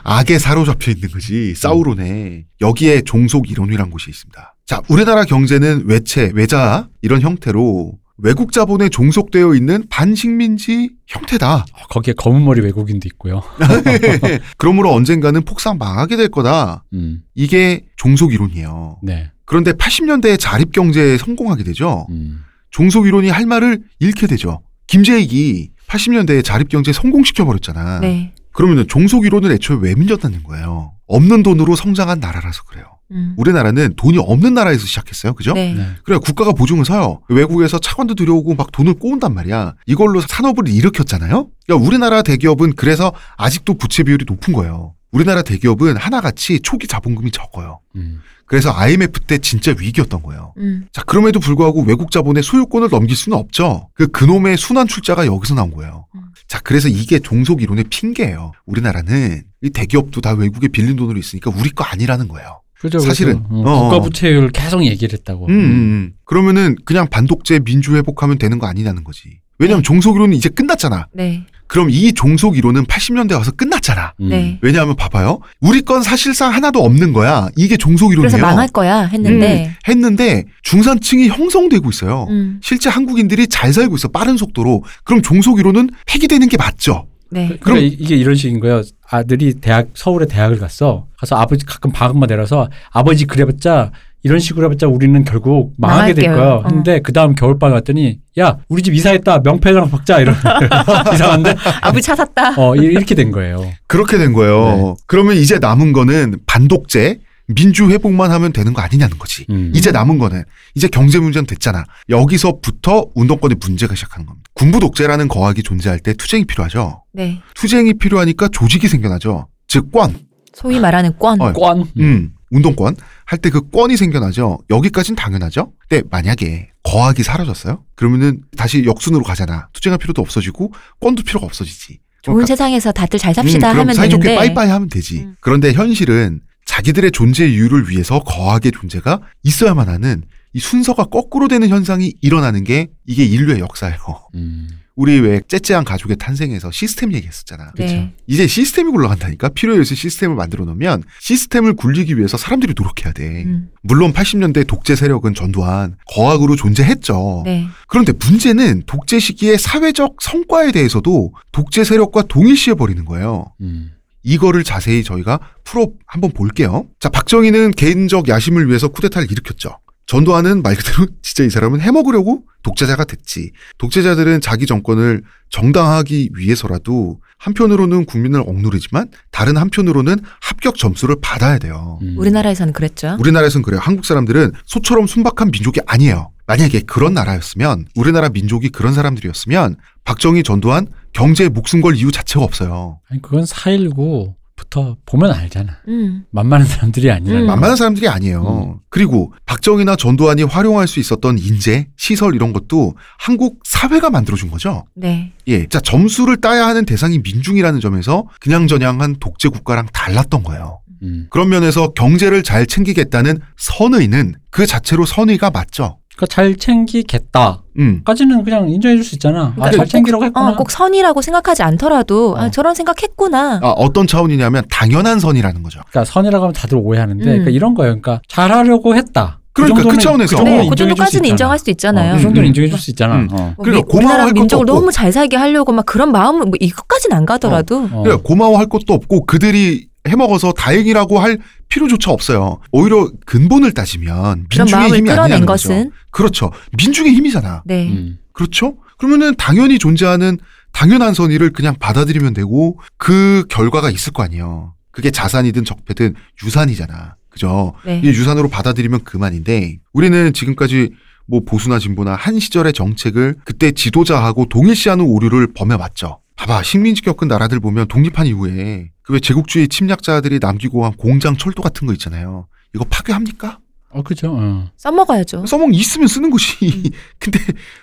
[0.02, 1.54] 악에 사로잡혀 있는 거지.
[1.54, 4.56] 사우론에 여기에 종속 이론이란 곳이 있습니다.
[4.72, 11.56] 자, 우리나라 경제는 외채, 외자 이런 형태로 외국 자본에 종속되어 있는 반식민지 형태다.
[11.56, 13.42] 어, 거기에 검은 머리 외국인도 있고요.
[14.56, 16.84] 그러므로 언젠가는 폭삭 망하게 될 거다.
[16.94, 19.00] 음, 이게 종속 이론이에요.
[19.02, 19.30] 네.
[19.44, 22.06] 그런데 80년대에 자립 경제에 성공하게 되죠.
[22.08, 24.62] 음, 종속 이론이 할 말을 잃게 되죠.
[24.86, 28.00] 김재익이 80년대에 자립 경제 성공시켜 버렸잖아.
[28.00, 28.32] 네.
[28.52, 30.92] 그러면은 종속 이론을 애초에 왜 믿었다는 거예요.
[31.06, 32.84] 없는 돈으로 성장한 나라라서 그래요.
[33.10, 33.34] 음.
[33.36, 35.34] 우리나라는 돈이 없는 나라에서 시작했어요.
[35.34, 35.52] 그죠?
[35.52, 35.74] 네.
[35.74, 35.86] 네.
[36.04, 37.20] 그래 국가가 보증을 서요.
[37.28, 39.74] 외국에서 차관도 들여오고 막 돈을 꼬은단 말이야.
[39.86, 41.48] 이걸로 산업을 일으켰잖아요.
[41.66, 44.94] 그러니까 우리나라 대기업은 그래서 아직도 부채 비율이 높은 거예요.
[45.12, 47.80] 우리나라 대기업은 하나같이 초기 자본금이 적어요.
[47.96, 50.54] 음, 그래서 IMF 때 진짜 위기였던 거예요.
[50.56, 50.86] 음.
[50.90, 53.90] 자, 그럼에도 불구하고 외국 자본의 소유권을 넘길 수는 없죠.
[53.92, 56.06] 그 그놈의 순환 출자가 여기서 나온 거예요.
[56.14, 56.22] 음.
[56.52, 58.52] 자, 그래서 이게 종속 이론의 핑계예요.
[58.66, 62.60] 우리나라는 이 대기업도 다 외국에 빌린 돈으로 있으니까 우리 거 아니라는 거예요.
[62.78, 62.98] 그죠.
[62.98, 64.02] 사실은, 그래서, 어, 어, 국가 어.
[64.02, 65.46] 부채율 계속 얘기를 했다고.
[65.46, 66.12] 음, 음, 음.
[66.26, 69.40] 그러면은 그냥 반독재 민주 회복하면 되는 거 아니냐는 거지.
[69.62, 71.06] 왜냐하면 종속 이론은 이제 끝났잖아.
[71.12, 71.44] 네.
[71.68, 74.12] 그럼 이 종속 이론은 80년대 와서 끝났잖아.
[74.20, 74.28] 음.
[74.28, 74.58] 네.
[74.60, 75.40] 왜냐하면 봐봐요.
[75.60, 77.48] 우리 건 사실상 하나도 없는 거야.
[77.56, 78.30] 이게 종속 이론이에요.
[78.30, 79.66] 그래서 망할 거야 했는데.
[79.68, 82.26] 음, 했는데 중산층이 형성되고 있어요.
[82.28, 82.60] 음.
[82.62, 84.84] 실제 한국인들이 잘 살고 있어 빠른 속도로.
[85.04, 87.06] 그럼 종속 이론은 폐기되는 게 맞죠.
[87.30, 87.46] 네.
[87.46, 88.82] 그럼 그럼- 이- 이게 이런 식인 거예요.
[89.08, 91.06] 아들이 대학 서울에 대학을 갔어.
[91.16, 93.92] 가서 아버지 가끔 방학만 내려서 아버지 그래봤자
[94.24, 96.26] 이런 식으로 해봤자 우리는 결국 망하게 될.
[96.26, 96.52] 거야.
[96.54, 96.62] 어.
[96.62, 100.36] 근데 그 다음 겨울방에 왔더니 야 우리 집 이사했다 명패랑 박자 이런
[101.14, 102.54] 이상한데 아버지 차 샀다.
[102.56, 103.68] 어 이- 이렇게 된 거예요.
[103.88, 104.96] 그렇게 된 거예요.
[105.06, 109.44] 그러면 이제 남은 거는 반독재, 민주 회복만 하면 되는 거 아니냐는 거지.
[109.50, 109.72] 음.
[109.74, 110.44] 이제 남은 거는
[110.76, 111.84] 이제 경제 문제는 됐잖아.
[112.08, 114.48] 여기서부터 운동권의 문제가 시작하는 겁니다.
[114.54, 117.02] 군부 독재라는 거학이 존재할 때 투쟁이 필요하죠.
[117.12, 117.40] 네.
[117.54, 119.48] 투쟁이 필요하니까 조직이 생겨나죠.
[119.66, 120.14] 즉 권,
[120.54, 121.40] 소위 말하는 권.
[121.40, 121.52] 어.
[121.52, 121.84] 권.
[121.98, 124.60] 음, 운동권 할 때 그 권이 생겨나죠.
[124.70, 125.72] 여기까진 당연하죠.
[125.88, 127.82] 근데 만약에 거학이 사라졌어요?
[127.94, 129.68] 그러면은 다시 역순으로 가잖아.
[129.72, 131.98] 투쟁할 필요도 없어지고 권도 필요가 없어지지.
[132.22, 134.36] 좋은 그러니까 세상에서 다들 잘 삽시다 음, 하면 사이좋게 되는데.
[134.46, 135.22] 빠이빠이 하면 되지.
[135.22, 135.36] 음.
[135.40, 142.14] 그런데 현실은 자기들의 존재 이유를 위해서 거학의 존재가 있어야만 하는 이 순서가 거꾸로 되는 현상이
[142.20, 143.98] 일어나는 게 이게 인류의 역사예요.
[144.34, 144.68] 음.
[144.94, 147.72] 우리 왜 째째한 가족의 탄생에서 시스템 얘기했었잖아.
[147.76, 148.12] 네.
[148.26, 153.44] 이제 시스템이 굴러간다니까 필요에 의해서 시스템을 만들어 놓으면 시스템을 굴리기 위해서 사람들이 노력해야 돼.
[153.44, 153.70] 음.
[153.82, 157.42] 물론 80년대 독재 세력은 전두환 거학으로 존재했죠.
[157.44, 157.66] 네.
[157.88, 163.46] 그런데 문제는 독재 시기의 사회적 성과에 대해서도 독재 세력과 동일시해 버리는 거예요.
[163.62, 163.92] 음.
[164.24, 166.86] 이거를 자세히 저희가 풀어 한번 볼게요.
[167.00, 169.78] 자, 박정희는 개인적 야심을 위해서 쿠데타를 일으켰죠.
[170.12, 173.50] 전두환은 말 그대로 진짜 이 사람은 해먹으려고 독재자가 됐지.
[173.78, 181.98] 독재자들은 자기 정권을 정당하기 위해서라도 한편으로는 국민을 억누르지만 다른 한편으로는 합격 점수를 받아야 돼요.
[182.02, 182.16] 음.
[182.18, 183.16] 우리나라에서는 그랬죠.
[183.18, 183.80] 우리나라에서는 그래요.
[183.82, 186.30] 한국 사람들은 소처럼 순박한 민족이 아니에요.
[186.46, 193.00] 만약에 그런 나라였으면 우리나라 민족이 그런 사람들이었으면 박정희 전두환 경제에 목숨 걸 이유 자체가 없어요.
[193.08, 195.78] 아니 그건 4.19 부터 보면 알잖아.
[195.88, 196.24] 음.
[196.30, 197.40] 만만한 사람들이 아니라.
[197.40, 197.46] 음.
[197.46, 198.80] 만만한 사람들이 아니에요.
[198.88, 204.84] 그리고 박정희나 전두환이 활용할 수 있었던 인재, 시설 이런 것도 한국 사회가 만들어준 거죠.
[204.94, 205.32] 네.
[205.48, 205.66] 예.
[205.66, 210.80] 자, 점수를 따야 하는 대상이 민중이라는 점에서 그냥저냥한 독재 국가랑 달랐던 거예요.
[211.02, 211.26] 음.
[211.30, 215.98] 그런 면에서 경제를 잘 챙기겠다는 선의는 그 자체로 선의가 맞죠.
[216.16, 217.62] 그러니까 잘 챙기겠다.
[217.78, 218.02] 음.
[218.04, 219.46] 까지는 그냥 인정해 줄 수 있잖아.
[219.46, 220.50] 아, 그러니까 잘 챙기라고 했구나.
[220.50, 222.50] 어, 꼭 선이라고 생각하지 않더라도 아, 어.
[222.50, 223.60] 저런 생각했구나.
[223.62, 225.80] 아, 어떤 차원이냐면 당연한 선이라는 거죠.
[225.90, 227.24] 그러니까 선이라고 하면 다들 오해하는데 음.
[227.24, 227.92] 그러니까 이런 거예요.
[228.00, 229.38] 그러니까 잘하려고 했다.
[229.54, 230.36] 그러니까 그 정도는- 차원에서.
[230.36, 231.28] 정도는 네, 그 정도까지는.
[231.30, 232.12] 인정할 수 있잖아요.
[232.12, 232.48] 어, 그 정도는 음.
[232.48, 233.16] 인정해 줄 수 있잖아.
[233.16, 233.28] 음.
[233.32, 233.36] 어.
[233.36, 234.74] 뭐 그러니까 미- 우리나라 고마워할 것도 민족을 없고.
[234.74, 238.02] 너무 잘 살게 하려고 막 그런 마음을 뭐 이것까지는 안 가더라도 어.
[238.02, 241.38] 그러니까 고마워할 것도 없고 그들이 해먹어서 다행이라고 할
[241.72, 242.60] 필요조차 없어요.
[242.70, 245.96] 오히려 근본을 따지면 민중의 힘이 끌어낸 아니냐는 것은 거죠.
[246.10, 246.52] 그렇죠.
[246.76, 247.62] 민중의 힘이잖아.
[247.64, 247.88] 네.
[247.88, 248.18] 음.
[248.32, 248.76] 그렇죠?
[248.98, 250.38] 그러면은 당연히 존재하는
[250.72, 254.74] 당연한 선의를 그냥 받아들이면 되고 그 결과가 있을 거 아니에요.
[254.90, 257.16] 그게 자산이든 적폐든 유산이잖아.
[257.30, 257.72] 그죠?
[257.86, 258.02] 네.
[258.04, 260.90] 이 유산으로 받아들이면 그만인데 우리는 지금까지
[261.26, 266.20] 뭐 보수나 진보나 한 시절의 정책을 그때 지도자하고 동일시하는 오류를 범해왔죠.
[266.36, 271.62] 봐봐 식민지 겪은 나라들 보면 독립한 이후에 그 왜 제국주의 침략자들이 남기고 한 공장 철도
[271.62, 272.46] 같은 거 있잖아요.
[272.74, 273.58] 이거 파괴합니까?
[273.90, 274.34] 어, 그죠.
[274.34, 274.70] 어.
[274.76, 275.44] 써먹어야죠.
[275.46, 276.92] 써먹 있으면 쓰는 것이.
[277.18, 277.38] 근데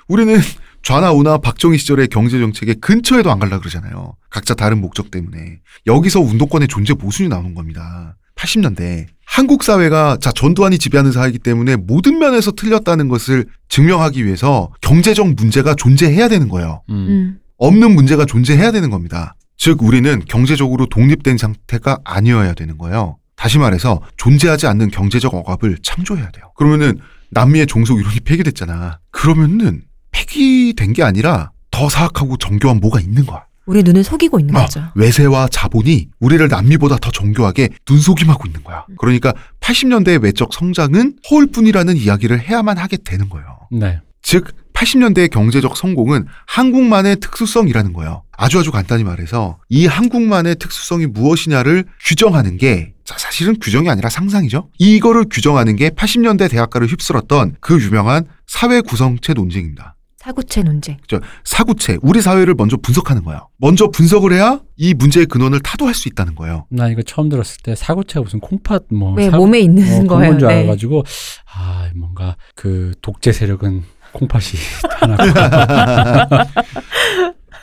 [0.07, 0.39] 우리는
[0.81, 4.15] 좌나 우나 박정희 시절의 경제 정책에 근처에도 안 갈라 그러잖아요.
[4.29, 5.59] 각자 다른 목적 때문에.
[5.85, 8.17] 여기서 운동권의 존재 모순이 나오는 겁니다.
[8.35, 15.33] 80년대 한국 사회가 자 전두환이 지배하는 사회이기 때문에 모든 면에서 틀렸다는 것을 증명하기 위해서 경제적
[15.35, 16.81] 문제가 존재해야 되는 거예요.
[16.89, 16.95] 음.
[16.95, 17.39] 음.
[17.57, 19.35] 없는 문제가 존재해야 되는 겁니다.
[19.59, 23.17] 즉 우리는 경제적으로 독립된 상태가 아니어야 되는 거예요.
[23.35, 26.51] 다시 말해서 존재하지 않는 경제적 억압을 창조해야 돼요.
[26.55, 26.97] 그러면은
[27.31, 28.99] 남미의 종속 이론이 폐기됐잖아.
[29.11, 33.43] 그러면은 폐기된 게 아니라 더 사악하고 정교한 뭐가 있는 거야.
[33.65, 34.81] 우리 눈을 속이고 있는 아, 거죠.
[34.95, 38.85] 외세와 자본이 우리를 남미보다 더 정교하게 눈속임하고 있는 거야.
[38.97, 43.67] 그러니까 80년대의 외적 성장은 허울뿐이라는 이야기를 해야만 하게 되는 거예요.
[43.71, 43.99] 네.
[44.21, 48.23] 즉 80년대의 경제적 성공은 한국만의 특수성이라는 거예요.
[48.41, 54.69] 아주 아주 간단히 말해서 이 한국만의 특수성이 무엇이냐를 규정하는 게 자, 사실은 규정이 아니라 상상이죠.
[54.79, 59.95] 이거를 규정하는 게 80년대 대학가를 휩쓸었던 그 유명한 사회 구성체 논쟁입니다.
[60.19, 60.97] 사구체 논쟁.
[61.07, 63.49] 저 사구체, 우리 사회를 먼저 분석하는 거예요.
[63.57, 66.65] 먼저 분석을 해야 이 문제의 근원을 타도할 수 있다는 거예요.
[66.69, 70.31] 나 이거 처음 들었을 때 사고체가 무슨 콩팥 뭐왜 사- 몸에 있는 어, 그런 거예요.
[70.31, 70.53] 건줄 네.
[70.59, 71.03] 알아가지고
[71.53, 74.45] 아 뭔가 그 독재 세력은 콩팥이
[74.99, 76.27] 하나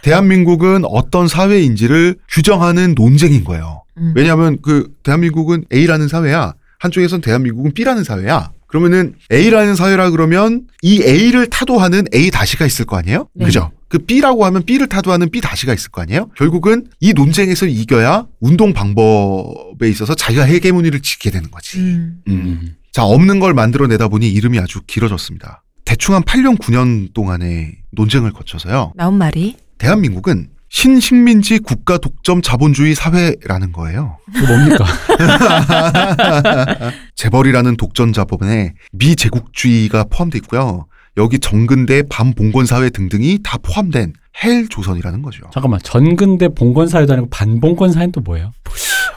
[0.06, 3.82] 대한민국은 어떤 사회인지를 규정하는 논쟁인 거예요.
[3.98, 4.12] 음.
[4.14, 6.54] 왜냐하면 그 대한민국은 A라는 사회야.
[6.78, 8.52] 한쪽에선 대한민국은 B라는 사회야.
[8.68, 13.28] 그러면은 A라는 사회라 그러면 이 A를 타도하는 A 다시가 있을 거 아니에요?
[13.34, 13.46] 네.
[13.46, 13.72] 그죠?
[13.88, 16.30] 그 B라고 하면 B를 타도하는 B 다시가 있을 거 아니에요?
[16.36, 21.78] 결국은 이 논쟁에서 이겨야 운동 방법에 있어서 자기가 헤게모니를 지키게 되는 거지.
[21.78, 22.22] 음.
[22.28, 22.76] 음.
[22.92, 25.64] 자, 없는 걸 만들어내다 보니 이름이 아주 길어졌습니다.
[25.84, 28.92] 대충 한 8년, 9년 동안의 논쟁을 거쳐서요.
[28.94, 34.18] 나온 말이 대한민국은 신식민지 국가 독점 자본주의 사회라는 거예요.
[34.34, 34.84] 그 뭡니까?
[37.14, 40.86] 재벌이라는 독점 자본에 미제국주의가 포함되어 있고요.
[41.16, 44.12] 여기 정근대 반봉건 사회 등등이 다 포함된
[44.44, 45.44] 헬 조선이라는 거죠.
[45.52, 48.52] 잠깐만 전근대 봉건 사회도 아니고 반봉건 사회는 또 뭐예요?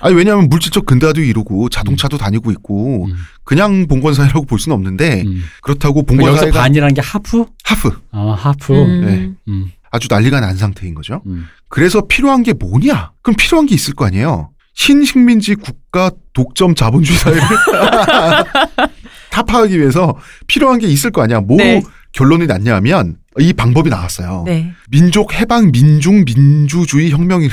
[0.02, 3.16] 아니 왜냐하면 물질적 근대화도 이루고 자동차도 다니고 있고 음.
[3.44, 5.44] 그냥 봉건 사회라고 볼 수는 없는데 음.
[5.62, 7.46] 그렇다고 그럼 봉건 여기서 사회가 반이라는 게 하프?
[7.66, 8.74] 하프 아 하프.
[8.74, 9.06] 음.
[9.06, 9.32] 네.
[9.50, 9.72] 음.
[9.92, 11.22] 아주 난리가 난 상태인 거죠.
[11.26, 11.48] 음.
[11.68, 13.12] 그래서 필요한 게 뭐냐?
[13.22, 14.52] 그럼 필요한 게 있을 거 아니에요.
[14.74, 17.42] 신식민지 국가 독점 자본주의 사회를
[19.32, 20.16] 타파하기 위해서
[20.48, 21.42] 필요한 게 있을 거 아니야.
[21.42, 21.82] 뭐 네.
[22.14, 24.44] 결론이 났냐면 이 방법이 나왔어요.
[24.46, 24.74] 네.
[24.90, 27.48] 민족 해방 민중 민주주의 혁명이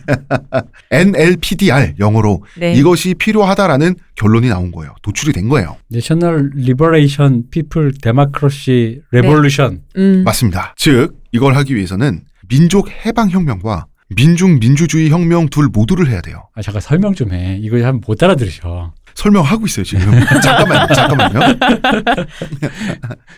[0.90, 2.74] NLPDR 영어로 네.
[2.74, 4.94] 이것이 필요하다라는 결론이 나온 거예요.
[5.02, 5.76] 도출이 된 거예요.
[5.88, 9.82] National Liberation People Democracy Revolution.
[9.96, 10.22] 음.
[10.24, 10.74] 맞습니다.
[10.76, 16.48] 즉 이걸 하기 위해서는 민족 해방 혁명과 민중 민주주의 혁명 둘 모두를 해야 돼요.
[16.54, 17.58] 아 잠깐 설명 좀 해.
[17.60, 18.92] 이거 하면 못 알아들으셔.
[19.14, 20.12] 설명하고 있어요 지금.
[20.42, 21.40] 잠깐만요, 잠깐만요.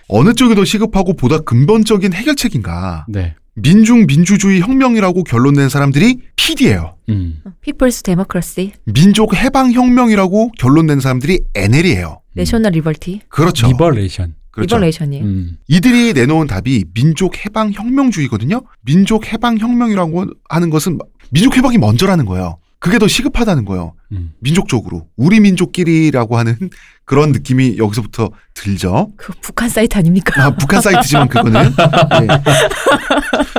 [0.08, 3.06] 어느 쪽이 더 시급하고 보다 근본적인 해결책인가?
[3.08, 3.34] 네.
[3.54, 6.96] 민중 민주주의 혁명이라고 결론 낸 사람들이 PD예요.
[7.10, 7.40] 음.
[7.60, 12.20] People's Democracy, 민족 해방 혁명이라고 결론 낸 사람들이 NL이에요.
[12.34, 13.66] National Liberty, 그렇죠.
[13.66, 14.34] Liberation.
[14.52, 14.76] 그렇죠.
[14.76, 15.24] Liberation이에요.
[15.24, 15.56] 음.
[15.66, 18.62] 이들이 내놓은 답이 민족 해방 혁명주의거든요.
[18.82, 20.98] 민족 해방 혁명이라고 하는 것은
[21.30, 22.58] 민족 해방이 먼저라는 거예요.
[22.78, 23.94] 그게 더 시급하다는 거예요.
[24.10, 24.32] 음.
[24.40, 26.56] 민족적으로 우리 민족끼리라고 하는
[27.04, 29.10] 그런 느낌이 여기서부터 들죠.
[29.16, 30.44] 그 북한 사이트 아닙니까?
[30.44, 31.62] 아, 북한 사이트지만 그거는.
[31.62, 32.26] 네.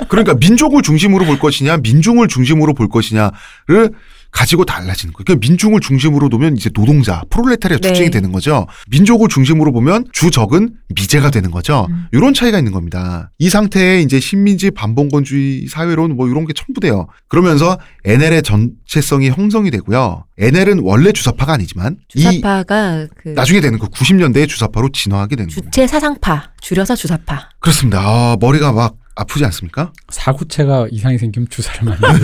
[0.10, 3.91] 그러니까 민족을 중심으로 볼 것이냐, 민중을 중심으로 볼 것이냐를
[4.33, 5.23] 가지고 달라지는 거예요.
[5.23, 7.87] 그러니까 민중을 중심으로 놓으면 이제 노동자, 프롤레타리아 네.
[7.87, 8.67] 특징이 되는 거죠.
[8.89, 11.87] 민족을 중심으로 보면 주적은 미제가 되는 거죠.
[11.89, 12.07] 음.
[12.11, 13.31] 이런 차이가 있는 겁니다.
[13.37, 17.07] 이 상태에 이제 신민지 반봉건주의 사회론 뭐 이런 게 첨부돼요.
[17.27, 20.25] 그러면서 NL의 전체성이 형성이 되고요.
[20.39, 25.71] NL은 원래 주사파가 아니지만 이 주사파가 그 나중에 되는 그 90년대의 주사파로 진화하게 되는 겁니다.
[25.71, 27.49] 주체 사상파, 줄여서 주사파.
[27.59, 28.01] 그렇습니다.
[28.01, 29.91] 아, 머리가 막 아프지 않습니까?
[30.10, 32.19] 사구체가 이상이 생기면 주사를 맞는.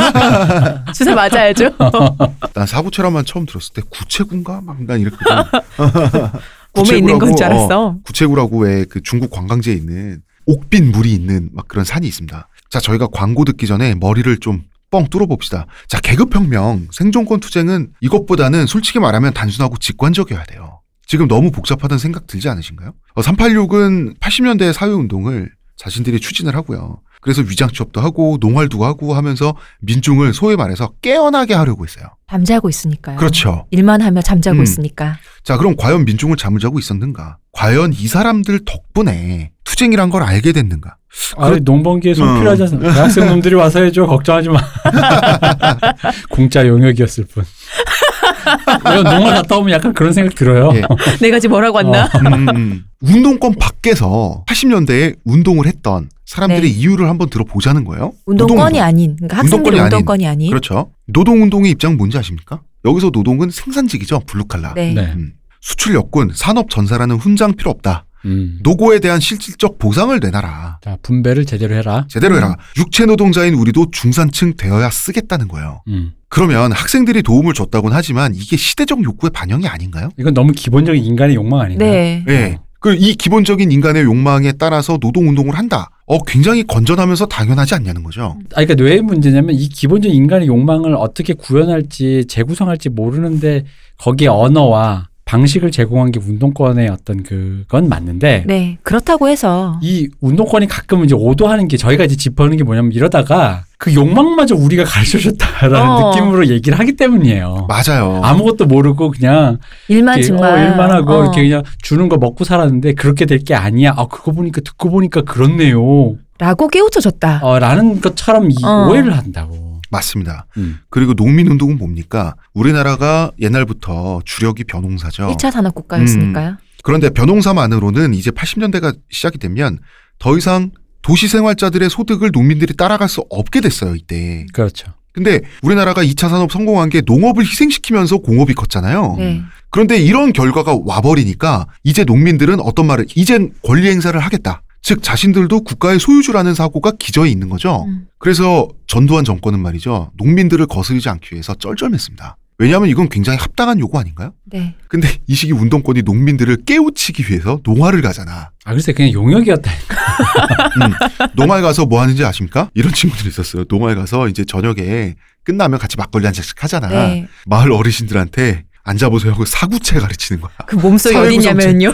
[0.94, 1.72] 주사 맞아야죠.
[2.54, 5.36] 난 사구체라만 처음 들었을 때 구체군가 막 난 이랬거든.
[6.76, 7.86] 몸에 있는 건 줄 알았어.
[7.88, 12.48] 어, 구체구라고 왜 그 중국 관광지에 있는 옥빈 물이 있는 막 그런 산이 있습니다.
[12.70, 15.68] 자, 저희가 광고 듣기 전에 머리를 좀 뻥 뚫어봅시다.
[15.88, 20.82] 자, 계급혁명, 생존권 투쟁은 이것보다는 솔직히 말하면 단순하고 직관적이어야 돼요.
[21.06, 22.94] 지금 너무 복잡하다는 생각 들지 않으신가요?
[23.14, 27.00] 어, 386은 80년대 사회운동을 자신들이 추진을 하고요.
[27.22, 32.06] 그래서 위장 취업도 하고 농활도 하고 하면서 민중을 소위 말해서 깨어나게 하려고 했어요.
[32.30, 33.18] 잠자고 있으니까요.
[33.18, 33.66] 그렇죠.
[33.72, 34.64] 일만 하며 잠자고 음.
[34.64, 35.18] 있으니까.
[35.44, 37.38] 자, 그럼 과연 민중을 잠을 자고 있었는가?
[37.54, 40.98] 과연 이 사람들 덕분에 투쟁이란 걸 알게 됐는가?
[41.38, 42.40] 아, 농번기에 손 음.
[42.40, 42.94] 필요하지 않습니까?
[42.94, 44.06] 대학생 놈들이 와서 해줘.
[44.06, 44.60] 걱정하지 마.
[46.30, 47.44] 공짜 용역이었을 뿐.
[48.82, 50.72] 이거 농을 갔다 오면 약간 그런 생각 들어요.
[50.76, 50.84] 예.
[51.22, 52.06] 내가 지금 뭐라고 왔나?
[52.06, 52.86] 음, 음.
[53.02, 56.68] 운동권 밖에서 80년대에 운동을 했던 사람들의 네.
[56.68, 58.14] 이유를 한번 들어보자는 거예요.
[58.26, 58.82] 운동권이 노동운동.
[58.82, 59.94] 아닌, 그러니까 학생들의 운동권이 아닌.
[59.94, 60.50] 운동권이 아닌.
[60.50, 60.92] 그렇죠.
[61.08, 62.62] 노동운동의 입장은 뭔지 아십니까?
[62.86, 64.22] 여기서 노동은 생산직이죠.
[64.28, 64.74] 블루칼라.
[64.76, 64.94] 네.
[64.94, 65.14] 네.
[65.16, 65.34] 음.
[65.62, 68.06] 수출 역군, 산업 전사라는 훈장 필요 없다.
[68.26, 68.60] 음.
[68.64, 70.80] 노고에 대한 실질적 보상을 내놔라.
[70.84, 72.06] 자, 분배를 제대로 해라.
[72.10, 72.58] 제대로 해라.
[72.78, 75.82] 육체 노동자인 우리도 중산층 되어야 쓰겠다는 거예요.
[75.88, 76.12] 음.
[76.28, 80.10] 그러면 학생들이 도움을 줬다고는 하지만 이게 시대적 욕구의 반영이 아닌가요?
[80.18, 81.90] 이건 너무 기본적인 인간의 욕망 아닌가요?
[81.90, 82.26] 네.
[82.28, 82.60] 예.
[82.80, 85.90] 그 이 기본적인 인간의 욕망에 따라서 노동 운동을 한다.
[86.06, 88.38] 어 굉장히 건전하면서 당연하지 않냐는 거죠.
[88.56, 93.66] 아, 그러니까 왜 문제냐면 이 기본적인 인간의 욕망을 어떻게 구현할지 재구성할지 모르는데
[93.98, 98.80] 거기에 언어와 방식을 제공한 게 운동권의 어떤 그건 맞는데 네.
[98.82, 99.80] 그렇다고 해서.
[99.84, 104.86] 이 운동권이 가끔 이제 오도하는 게 저희가 이제 짚어는 게 뭐냐면 이러다가 그 욕망마저 우리가
[104.90, 106.10] 가르쳐줬다라는 어.
[106.16, 107.68] 느낌으로 얘기를 하기 때문이에요.
[107.70, 108.22] 맞아요.
[108.24, 110.52] 아무것도 모르고 그냥 일만 정말.
[110.52, 111.22] 어, 일만 하고 어.
[111.26, 113.94] 이렇게 그냥 주는 거 먹고 살았는데 그렇게 될 게 아니야.
[113.98, 116.16] 아 그거 보니까 듣고 보니까 그렇네요.
[116.40, 117.42] 라고 깨우쳐줬다.
[117.44, 118.88] 어, 라는 것처럼 이 어.
[118.90, 119.69] 오해를 한다고.
[119.90, 120.46] 맞습니다.
[120.58, 120.80] 음.
[120.90, 122.36] 그리고 농민 운동은 뭡니까?
[122.54, 125.28] 우리나라가 옛날부터 주력이 벼농사죠.
[125.28, 126.58] 1차 산업국가였으니까요.
[126.84, 129.80] 그런데 벼농사만으로는 이제 80년대가 시작이 되면
[130.18, 130.72] 더 이상
[131.02, 134.46] 도시 생활자들의 소득을 농민들이 따라갈 수 없게 됐어요, 이때.
[134.54, 134.94] 그렇죠.
[135.12, 139.16] 근데 우리나라가 2차 산업 성공한 게 농업을 희생시키면서 공업이 컸잖아요.
[139.18, 139.42] 네.
[139.70, 144.62] 그런데 이런 결과가 와버리니까 이제 농민들은 어떤 말을 이젠 권리 행사를 하겠다.
[144.82, 147.86] 즉 자신들도 국가의 소유주라는 사고가 기저에 있는 거죠.
[147.88, 148.08] 음.
[148.18, 150.12] 그래서 전두환 정권은 말이죠.
[150.18, 152.36] 농민들을 거스르지 않기 위해서 쩔쩔맸습니다.
[152.58, 154.34] 왜냐하면 이건 굉장히 합당한 요구 아닌가요?
[154.46, 154.76] 네.
[154.90, 158.52] 근데 이 시기 운동권이 농민들을 깨우치기 위해서 농화를 가잖아.
[158.66, 159.72] 아 글쎄 그냥 용역이었다.
[159.72, 160.94] 음,
[161.36, 162.70] 농화에 가서 뭐 하는지 아십니까?
[162.74, 163.64] 이런 친구들이 있었어요.
[163.70, 165.16] 농화에 가서 이제 저녁에
[165.46, 166.90] 끝나면 같이 막걸리 한 잔씩 하잖아.
[166.90, 167.28] 네.
[167.46, 170.52] 마을 어르신들한테 앉아보세요 하고 사구채 가르치는 거야.
[170.66, 171.94] 그 몸속이 어디냐면요.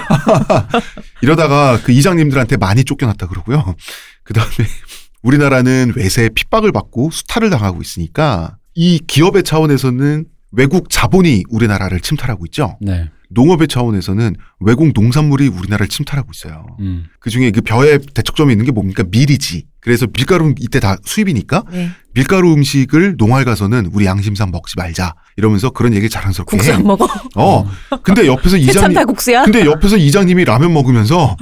[1.21, 3.75] 이러다가 그 이장님들한테 많이 쫓겨났다 그러고요.
[4.23, 4.51] 그 다음에
[5.21, 12.77] 우리나라는 외세에 핍박을 받고 수탈을 당하고 있으니까 이 기업의 차원에서는 외국 자본이 우리나라를 침탈하고 있죠.
[12.79, 13.09] 네.
[13.29, 16.65] 농업의 차원에서는 외국 농산물이 우리나라를 침탈하고 있어요.
[16.79, 17.05] 음.
[17.19, 19.03] 그 중에 그 벼에 대척점에 있는 게 뭡니까?
[19.09, 19.65] 밀이지.
[19.79, 21.89] 그래서 밀가루 이때 다 수입이니까 네.
[22.15, 25.13] 밀가루 음식을 농활 가서는 우리 양심상 먹지 말자.
[25.37, 26.75] 이러면서 그런 얘기를 자랑스럽게 국수 해.
[26.75, 27.07] 안 먹어.
[27.35, 27.69] 어.
[28.01, 28.97] 근데 옆에서 이장님?
[29.43, 31.35] 근데 옆에서 이장님이 라면 먹으면서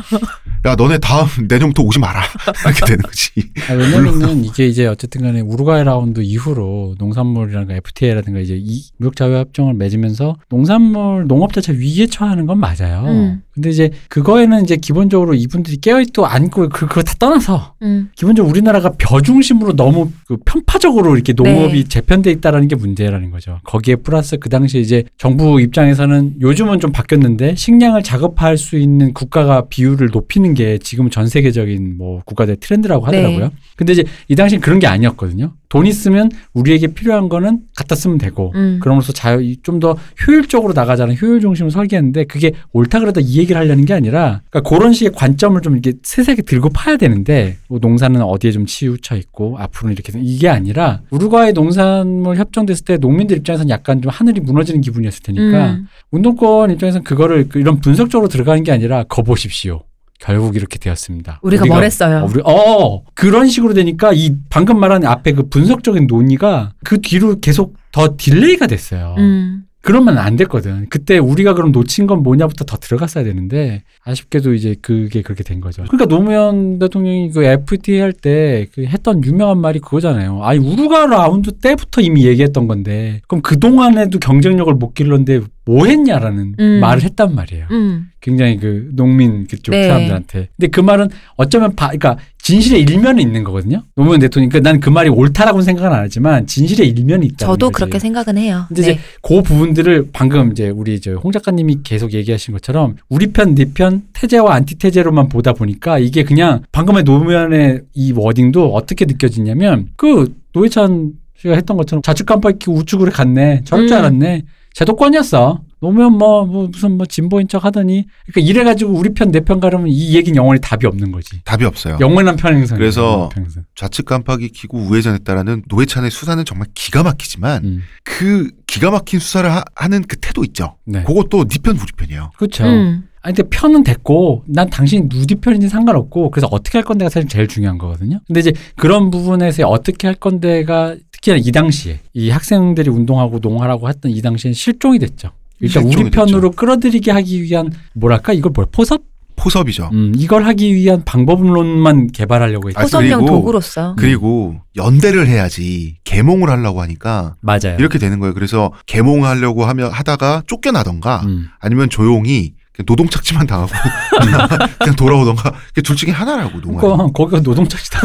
[0.66, 2.24] 야 너네 다음 내년부터 오지 마라
[2.66, 3.30] 이렇게 되는 거지.
[3.70, 9.76] 아, 왜냐면은 이게 이제 어쨌든 간에 우루과이 라운드 이후로 농산물이라든가 FTA라든가 이제 이 무역자유 협정을
[9.76, 13.06] 맺으면서 농산물 농업 자체 위기에 처하는 건 맞아요.
[13.14, 13.42] 음.
[13.54, 18.10] 근데 이제 그거에는 이제 기본적으로 이분들이 깨어있도 않고 그, 그거 다 떠나서 음.
[18.16, 21.88] 기본적으로 우리나라가 벼 중심으로 너무 그 편파적으로 이렇게 농업이 네.
[21.88, 23.60] 재편돼 있다라는 게 문제라는 거죠.
[23.66, 29.66] 거기에 플러스 그 당시에 이제 정부 입장에서는 요즘은 좀 바뀌었는데 식량을 작업할 수 있는 국가가
[29.68, 33.18] 비율을 높이는 게 지금 전 세계적인 뭐 국가들의 트렌드라고 네.
[33.18, 33.52] 하더라고요.
[33.76, 35.54] 근데 이제 이 당시엔 그런 게 아니었거든요.
[35.70, 38.80] 돈 있으면 우리에게 필요한 거는 갖다 쓰면 되고 음.
[38.82, 43.86] 그러면서 자유 좀 더 효율적으로 나가자는 효율 중심으로 설계했는데 그게 옳다 그러다 이 얘기를 하려는
[43.86, 48.52] 게 아니라 그러니까 그런 식의 관점을 좀 이렇게 세세하게 들고 파야 되는데 뭐 농사는 어디에
[48.52, 54.10] 좀 치우쳐 있고 앞으로는 이렇게 이게 아니라 우루과이 농산물 협정됐을 때 농민들 입장에서는 약간 좀
[54.10, 55.88] 하늘이 무너지는 기분이었을 테니까 음.
[56.12, 59.84] 운동권 입장에서는 그거를 그 이런 분석적으로 들어가는 게 아니라 거보십시오.
[60.20, 61.40] 결국 이렇게 되었습니다.
[61.42, 62.20] 우리가 뭘 했어요?
[62.20, 67.40] 어, 우리, 어, 그런 식으로 되니까 이 방금 말한 앞에 그 분석적인 논의가 그 뒤로
[67.42, 69.16] 계속 더 delay가 됐어요.
[69.18, 69.66] 음.
[69.86, 70.88] 그러면 안 됐거든.
[70.90, 75.84] 그때 우리가 그럼 놓친 건 뭐냐부터 더 들어갔어야 되는데 아쉽게도 이제 그게 그렇게 된 거죠.
[75.84, 80.42] 그러니까 노무현 대통령이 그 FTA 할 때 그 했던 유명한 말이 그거잖아요.
[80.42, 86.56] 아니 우루과이 라운드 때부터 이미 얘기했던 건데 그럼 그 동안에도 경쟁력을 못 길렀는데 뭐 했냐라는
[86.60, 86.80] 음.
[86.82, 87.68] 말을 했단 말이에요.
[87.72, 88.08] 음.
[88.20, 89.88] 굉장히 그 농민 그쪽 네.
[89.88, 90.50] 사람들한테.
[90.58, 93.84] 근데 그 말은 어쩌면 바, 그러니까 진실의 일면은 있는 거거든요.
[93.96, 94.50] 노무현 대통령.
[94.50, 97.46] 그러니까 난 그 말이 옳다라고는 생각은 안 하지만 진실의 일면이 있다.
[97.46, 98.66] 저도 그렇게 생각은 해요.
[98.68, 98.92] 근데 네.
[98.92, 103.66] 이제 그 부분들을 방금 이제 우리 이제 홍 작가님이 계속 얘기하신 것처럼 우리 편, 네
[103.74, 111.14] 편, 태제와 안티태제로만 보다 보니까 이게 그냥 방금의 노무현의 이 워딩도 어떻게 느껴지냐면 그 노회찬
[111.38, 113.62] 씨가 했던 것처럼 좌측 깜빡이 우측으로 갔네.
[113.66, 114.00] 저럴 줄 음.
[114.00, 114.44] 알았네.
[114.74, 115.62] 제도권이었어.
[115.80, 119.60] 노무현 뭐, 뭐 무슨 뭐 진보인 척 하더니 그러니까 이래 가지고 우리 편 내 편
[119.60, 121.42] 가려면 이 얘기는 영원히 답이 없는 거지.
[121.44, 121.98] 답이 없어요.
[122.00, 122.78] 영원한 편행선.
[122.78, 123.66] 그래서 편행선.
[123.76, 127.82] 좌측 깜빡이 키고 우회전했다라는 노회찬의 수사는 정말 기가 막히지만 음.
[128.04, 130.78] 그 기가 막힌 수사를 하, 는그 태도 있죠.
[130.86, 131.04] 네.
[131.04, 132.32] 그것도 네 편 우리 편이에요.
[132.38, 132.64] 그렇죠.
[132.66, 133.08] 음.
[133.22, 137.48] 아니 근데 편은 됐고 난 당신이 누디 편인지 상관없고 그래서 어떻게 할 건데가 사실 제일
[137.48, 138.20] 중요한 거거든요.
[138.28, 144.12] 근데 이제 그런 부분에서 어떻게 할 건데가 특히나 이 당시에 이 학생들이 운동하고 농하라고 했던
[144.12, 145.32] 이 당시엔 실종이 됐죠.
[145.60, 149.02] 일단 우리 실종이 편으로 끌어들이게 하기 위한 뭐랄까 이걸 뭘 포섭?
[149.36, 149.90] 포섭이죠.
[149.94, 152.80] 음, 이걸 하기 위한 방법론만 개발하려고 했죠.
[152.98, 153.96] 아, 그리고- 도구로서.
[153.98, 157.78] 그리고 연대를 해야지 개몽을 하려고 하니까 맞아요.
[157.80, 158.34] 이렇게 되는 거예요.
[158.36, 161.48] 그래서 개몽하려고 하면 하다가 쫓겨나던가 음.
[161.60, 162.54] 아니면 조용히
[162.86, 163.72] 노동 착취만 당하고
[164.80, 166.82] 그냥 돌아오던가 그둘 중에 하나라고 농아.
[166.82, 168.00] 그러니까 거기가 노동자치다.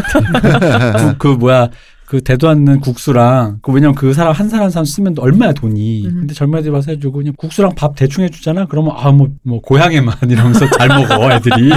[0.99, 1.69] 그, 그 뭐야
[2.09, 6.07] 그 대도 않는 국수랑 그 왜냐면 그 사람 한 사람 한 사람 쓰면 얼마야 돈이.
[6.07, 6.15] 음.
[6.21, 8.65] 근데 젊은 애들 와서 해주고 그냥 국수랑 밥 대충 해주잖아.
[8.67, 11.71] 그러면 아뭐뭐 고향의 맛 이러면서 잘 먹어 애들이.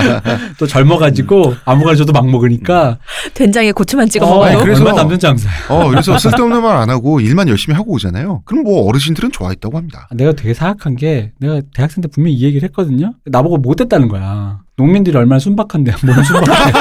[0.58, 2.98] 또 젊어가지고 아무거나 줘도 막 먹으니까.
[3.34, 4.44] 된장에 고추만 찍어 어.
[4.44, 5.52] 아니, 그래서- 얼마 남는 장사야.
[5.68, 8.42] 어 그래서 쓸데없는 말 안 하고 일만 열심히 하고 오잖아요.
[8.44, 10.08] 그럼 뭐 어르신들은 좋아했다고 합니다.
[10.14, 13.12] 내가 되게 사악한 게 내가 대학생 때 분명히 이 얘기를 했거든요.
[13.26, 14.60] 나보고 못했다는 거야.
[14.76, 16.72] 농민들이 얼마나 순박한데 뭔 순박해.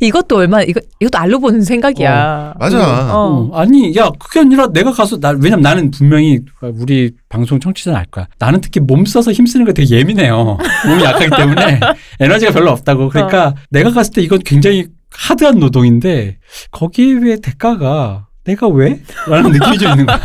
[0.00, 2.54] 이것도 얼마 이거 이것도 알로 보는 생각이야.
[2.58, 3.16] 맞아.
[3.16, 3.48] 어.
[3.50, 8.04] 어, 아니, 야, 그게 아니라 내가 가서, 나, 왜냐면 나는 분명히 우리 방송 청취자는 알
[8.06, 8.26] 거야.
[8.38, 10.58] 나는 특히 몸 써서 힘 쓰는 거 되게 예민해요.
[10.86, 11.80] 몸이 약하기 때문에
[12.20, 13.08] 에너지가 별로 없다고.
[13.08, 16.38] 그러니까 내가 갔을 때 이건 굉장히 하드한 노동인데
[16.70, 19.00] 거기에 왜 대가가 내가 왜?
[19.28, 20.18] 라는 느낌이 좀 있는 거야.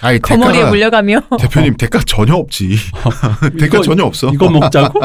[0.00, 2.76] 아니 거머리에 대가가- 물려가며 대표님 대가 전혀 없지.
[3.58, 4.30] 대가 이거- 전혀 없어.
[4.32, 5.00] 이거 먹자고?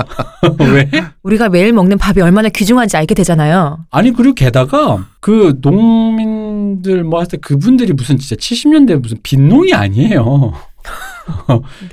[0.72, 0.90] 왜?
[1.24, 3.80] 우리가 매일 먹는 밥이 얼마나 귀중한지 알게 되잖아요.
[3.90, 10.54] 아니, 그리고 게다가 그 농민들 뭐할때 그분들이 무슨 진짜 70년대 무슨 빈농이 아니에요.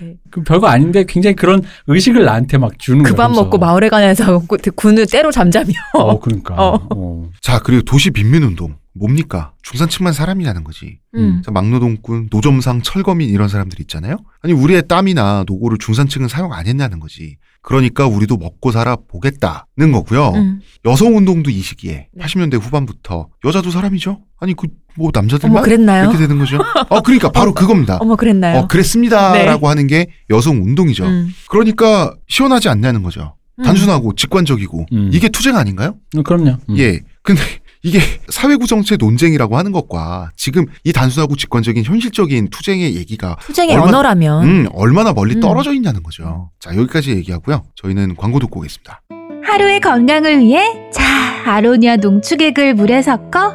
[0.01, 0.15] 네.
[0.31, 3.11] 그 별거 아닌데 굉장히 그런 의식을 나한테 막 주는 거야.
[3.11, 3.43] 그밥 그러면서.
[3.45, 5.73] 먹고 마을에 가면서 구- 군을 때로 잠자며.
[5.95, 6.55] 어, 그러니까.
[6.55, 6.81] 어.
[6.95, 7.29] 어.
[7.43, 9.53] 자 그리고 도시 빈민운동 뭡니까?
[9.63, 10.99] 중산층만 사람이라는 거지.
[11.15, 11.43] 음.
[11.45, 14.17] 자, 막노동꾼, 노점상, 철거민 이런 사람들 있잖아요.
[14.43, 17.37] 아니 우리의 땀이나 노고를 중산층은 사용 안 했냐는 거지.
[17.63, 20.31] 그러니까 우리도 먹고 살아 보겠다는 거고요.
[20.37, 20.61] 음.
[20.85, 22.25] 여성 운동도 이 시기에 네.
[22.25, 24.21] 80년대 후반부터 여자도 사람이죠.
[24.39, 26.05] 아니 그뭐 어머 남자들만 그랬나요?
[26.05, 26.59] 이렇게 되는 거죠.
[26.89, 27.99] 어 그러니까 바로 그겁니다.
[28.01, 28.61] 어머 그랬나요?
[28.61, 31.07] 어 그랬습니다라고 하는 게 여성 운동이죠.
[31.07, 31.29] 음.
[31.49, 33.35] 그러니까 시원하지 않냐는 거죠.
[33.59, 33.65] 음.
[33.65, 35.11] 단순하고 직관적이고 음.
[35.13, 35.97] 이게 투쟁 아닌가요?
[36.17, 36.59] 어, 그럼요.
[36.69, 36.79] 음.
[36.79, 37.01] 예.
[37.23, 37.41] 근데
[37.83, 44.45] 이게 사회구정체 논쟁이라고 하는 것과 지금 이 단순하고 직관적인 현실적인 투쟁의 얘기가 투쟁의 얼마- 언어라면
[44.45, 45.41] 음, 얼마나 멀리 음.
[45.41, 46.51] 떨어져 있냐는 거죠.
[46.61, 47.65] 자, 여기까지 얘기하고요.
[47.77, 49.03] 저희는 광고 듣고 오겠습니다.
[49.45, 50.61] 하루의 건강을 위해
[50.93, 51.05] 자
[51.47, 53.55] 아로니아 농축액을 물에 섞어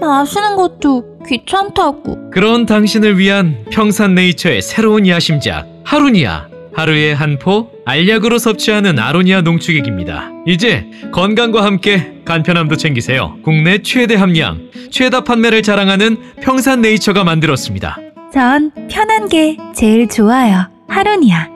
[0.00, 8.98] 마시는 것도 귀찮다고 그런 당신을 위한 평산네이처의 새로운 야심작 하루니아 하루에 한 포 알약으로 섭취하는
[8.98, 10.30] 아로니아 농축액입니다.
[10.46, 13.36] 이제 건강과 함께 간편함도 챙기세요.
[13.42, 17.98] 국내 최대 함량, 최다 판매를 자랑하는 평산네이처가 만들었습니다.
[18.32, 21.48] 전 편한 게 제일 좋아요 하루니아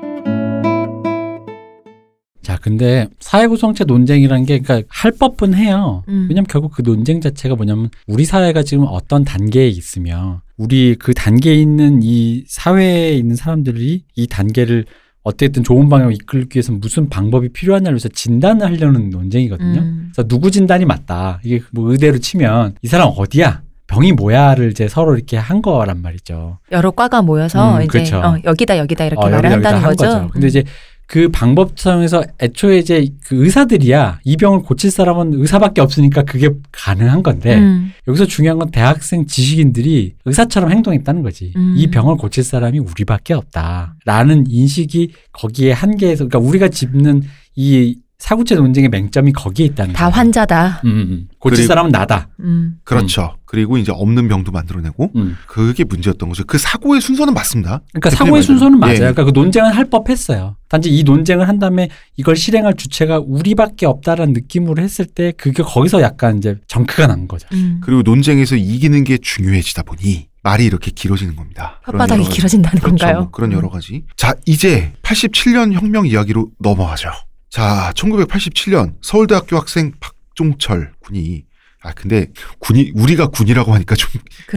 [2.42, 6.02] 자, 근데 사회구성체 논쟁이라는 게 그러니까 할 법은 해요.
[6.08, 6.26] 음.
[6.28, 11.54] 왜냐면 결국 그 논쟁 자체가 뭐냐면 우리 사회가 지금 어떤 단계에 있으며 우리 그 단계에
[11.54, 14.84] 있는 이 사회에 있는 사람들이 이 단계를
[15.24, 19.80] 어쨌든 좋은 방향으로 이끌기 위해서 무슨 방법이 필요하냐를 위해서 진단을 하려는 논쟁이거든요.
[19.80, 20.10] 음.
[20.12, 21.40] 그래서 누구 진단이 맞다.
[21.42, 23.62] 이게 뭐 의대로 치면 이 사람 어디야?
[23.86, 26.58] 병이 뭐야를 이제 서로 이렇게 한 거란 말이죠.
[26.72, 28.18] 여러 과가 모여서 음, 이제 그렇죠.
[28.18, 30.30] 어, 여기다 여기다 이렇게 어, 말을 여기다 여기다 한다는 한 거죠.
[30.32, 30.48] 근데 음.
[30.48, 30.64] 이제
[31.06, 37.58] 그 방법상에서 애초에 이제 그 의사들이야 이 병을 고칠 사람은 의사밖에 없으니까 그게 가능한 건데
[37.58, 37.92] 음.
[38.08, 41.52] 여기서 중요한 건 대학생 지식인들이 의사처럼 행동했다는 거지.
[41.56, 41.74] 음.
[41.76, 47.22] 이 병을 고칠 사람이 우리밖에 없다라는 인식이 거기에 한계에서 그러니까 우리가 짚는
[47.56, 50.16] 이 사구체 논쟁의 맹점이 거기에 있다는 다 거예요.
[50.16, 50.80] 환자다.
[50.86, 51.28] 음, 음, 음.
[51.38, 52.30] 고칠 사람은 나다.
[52.40, 52.78] 음.
[52.82, 53.36] 그렇죠.
[53.44, 55.36] 그리고 이제 없는 병도 만들어내고 음.
[55.46, 56.42] 그게 문제였던 거죠.
[56.44, 57.82] 그 사고의 순서는 맞습니다.
[57.92, 58.42] 그러니까 사고의.
[58.42, 58.94] 순서는 맞아요.
[58.94, 58.98] 예.
[58.98, 60.56] 그러니까 그 논쟁은 할 법했어요.
[60.70, 66.00] 단지 이 논쟁을 한 다음에 이걸 실행할 주체가 우리밖에 없다라는 느낌으로 했을 때 그게 거기서
[66.00, 67.46] 약간 이제 정크가 난 거죠.
[67.52, 67.82] 음.
[67.82, 71.78] 그리고 논쟁에서 이기는 게 중요해지다 보니 말이 이렇게 길어지는 겁니다.
[71.84, 72.36] 그런 혓바닥이 여러 가지.
[72.36, 72.96] 길어진다는 그렇죠.
[72.96, 73.18] 건가요?
[73.24, 73.56] 뭐 그런 음.
[73.58, 74.04] 여러 가지.
[74.16, 77.10] 자, 이제 87년 혁명 이야기로 넘어가죠.
[77.54, 81.44] 자, 1987년 서울대학교 학생 박종철 군이
[81.84, 82.26] 아 근데
[82.58, 84.10] 군이 우리가 군이라고 하니까 좀.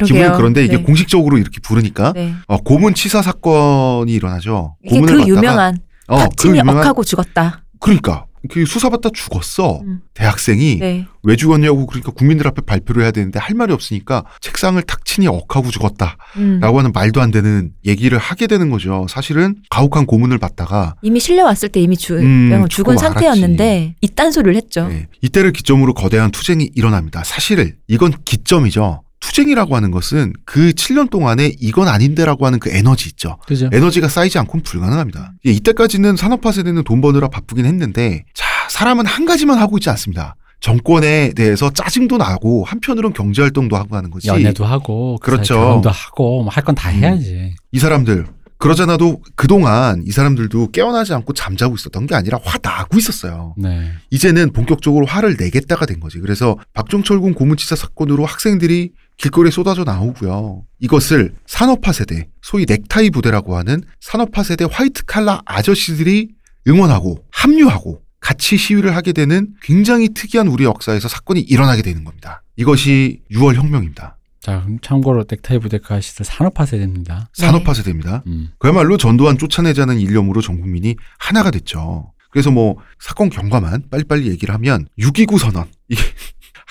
[0.03, 0.83] 기분이 그런데 이게 네.
[0.83, 2.33] 공식적으로 이렇게 부르니까 네.
[2.47, 4.77] 어, 고문 치사 사건이 일어나죠.
[4.89, 7.63] 고문을 그 받다가 유명한 어, 박진이 억하고 죽었다.
[7.79, 9.81] 그러니까 그 수사받다 죽었어.
[9.81, 10.01] 음.
[10.13, 11.05] 대학생이 네.
[11.23, 15.69] 왜 죽었냐고 그러니까 국민들 앞에 발표를 해야 되는데 할 말이 없으니까 책상을 탁 치니 억하고
[15.69, 16.61] 죽었다라고 음.
[16.61, 19.05] 하는 말도 안 되는 얘기를 하게 되는 거죠.
[19.09, 24.31] 사실은 가혹한 고문을 받다가 이미 실려 왔을 때 이미 주, 음, 어, 죽은 상태였는데 이딴
[24.31, 24.87] 소리를 했죠.
[24.87, 27.23] 네, 이때를 기점으로 거대한 투쟁이 일어납니다.
[27.23, 29.03] 사실은 이건 기점이죠.
[29.37, 33.37] 투쟁이라고 하는 것은 그 7년 동안에 이건 아닌데라고 하는 그 에너지 있죠.
[33.45, 33.69] 그죠?
[33.71, 35.33] 에너지가 쌓이지 않고는 불가능합니다.
[35.45, 40.35] 예, 이때까지는 산업화 세대는 돈 버느라 바쁘긴 했는데, 자, 사람은 한 가지만 하고 있지 않습니다.
[40.59, 44.27] 정권에 대해서 짜증도 나고, 한편으로는 경제 활동도 하고 하는 거지.
[44.27, 45.53] 연애도 하고 그 그렇죠.
[45.53, 46.95] 결혼도 하고 뭐 할 건다 음.
[46.95, 47.53] 해야지.
[47.71, 48.25] 이 사람들,
[48.57, 53.53] 그러잖아도 그동안 이 사람들도 깨어나지 않고 잠자고 있었던 게 아니라 화 나고 있었어요.
[53.55, 53.91] 네.
[54.09, 56.17] 이제는 본격적으로 화를 내겠다가 된 거지.
[56.19, 60.63] 그래서 박종철 군 고문치사 사건으로 학생들이 길거리에 쏟아져 나오고요.
[60.79, 66.29] 이것을 산업화 세대, 소위 넥타이 부대라고 하는 산업화 세대 화이트 칼라 아저씨들이
[66.67, 72.43] 응원하고 합류하고 같이 시위를 하게 되는 굉장히 특이한 우리 역사에서 사건이 일어나게 되는 겁니다.
[72.55, 74.17] 이것이 6월 혁명입니다.
[74.41, 77.29] 자, 그럼 참고로 넥타이 부대가 아시들 산업화 세대입니다.
[77.33, 78.23] 산업화 세대입니다.
[78.27, 78.49] 음.
[78.59, 82.13] 그야말로 전두환 쫓아내자는 일념으로 전 국민이 하나가 됐죠.
[82.31, 86.01] 그래서 뭐 사건 경과만 빨리빨리 얘기를 하면 6.29 선언 이게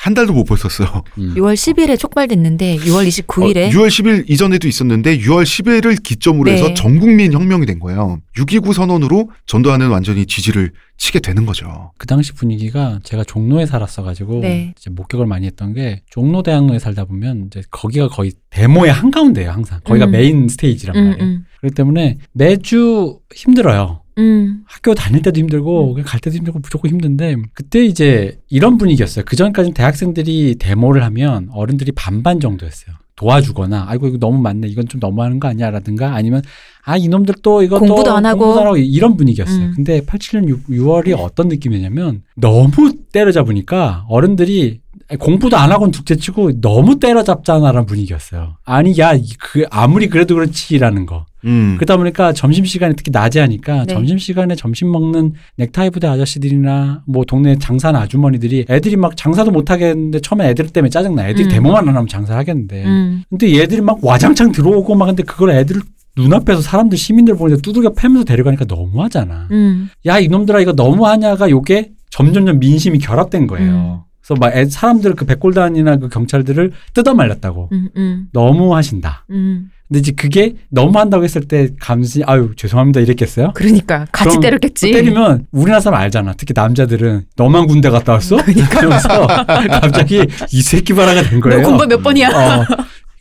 [0.07, 1.03] 한 달도 못 버텼어요.
[1.19, 1.35] 음.
[1.35, 6.75] 6월 10일에 촉발됐는데 6월 29일에 6월 10일 이전에도 있었는데 6월 10일을 기점으로 해서 네.
[6.75, 8.21] 전 국민 혁명이 된 거예요.
[8.37, 11.91] 6.29 선언으로 전두환은 완전히 GG를 치게 되는 거죠.
[11.99, 14.75] 그 당시 분위기가 제가 종로에 살았어가지고 네.
[14.79, 19.81] 이제 목격을 많이 했던 게 종로 대학로에 살다 보면 이제 거기가 거의 데모의 한가운데예요 항상
[19.83, 20.13] 거기가 음.
[20.13, 21.25] main stage란 음, 말이에요.
[21.25, 24.03] 음, 그렇기 때문에 매주 힘들어요.
[24.19, 24.63] 음.
[24.67, 29.25] 학교 다닐 때도 힘들고 그냥 갈 때도 힘들고 무조건 힘든데 그때 이제 이런 분위기였어요.
[29.27, 32.97] 그 전까지는 대학생들이 데모를 하면 어른들이 반반 정도였어요.
[33.17, 36.43] 도와주거나 아이고 이거 너무 많네 이건 좀 너무하는 거 아니야라든가 아니면
[36.85, 38.41] 아 이놈들 또 이거 공부도 또 안 하고.
[38.41, 39.65] 공부도 안 하고 이런 분위기였어요.
[39.67, 39.73] 음.
[39.75, 44.81] 근데 87년 6, 6월이 어떤 느낌이냐면 너무 때려잡으니까 어른들이
[45.19, 48.57] 공부도 안 하고는 둘째치고 너무 때려잡잖아라는 분위기였어요.
[48.65, 51.27] 아니 야 그 아무리 그래도 그렇지라는 거.
[51.47, 51.77] 음.
[51.79, 53.95] 그러다 보니까 점심 시간에 특히 낮에 하니까 네.
[53.95, 59.71] 점심 시간에 점심 먹는 넥타이 부대 아저씨들이나 뭐 동네 장사하는 아주머니들이 애들이 막 장사도 못
[59.71, 61.29] 하겠는데 처음에 애들 때문에 짜증 나.
[61.29, 61.51] 애들이 음.
[61.51, 62.85] 데모만 안 하면 장사하겠는데.
[62.85, 63.23] 음.
[63.31, 65.81] 근데 얘들이 막 와장창 들어오고 막 근데 그걸 애들
[66.17, 69.49] 눈앞에서 사람들 시민들 보니까 두들겨 패면서 데려가니까 너무하잖아.
[69.51, 69.91] 음.
[70.07, 74.06] 야 이놈들아 이거 너무하냐가 요게 점점점 민심이 결합된 거예요.
[74.27, 77.69] 그래서 막 애- 사람들 그 백골단이나 그 경찰들을 뜯어 말렸다고.
[77.73, 77.89] 음.
[77.97, 78.27] 음.
[78.33, 79.25] 너무 하신다.
[79.31, 79.71] 음.
[79.87, 83.53] 근데 이제 그게 너무 한다고 했을 때 감시 아유 죄송합니다 이랬겠어요?
[83.55, 84.91] 그러니까 같이 때렸겠지.
[84.91, 86.35] 때리면 우리나라 사람 알잖아.
[86.37, 88.37] 특히 남자들은 너만 군대 갔다 왔어?
[88.71, 89.29] 그러면서
[89.81, 91.63] 갑자기 이 새끼 바라가 된너 거예요.
[91.63, 92.29] 공부 몇 번이야?
[92.31, 92.67] 어.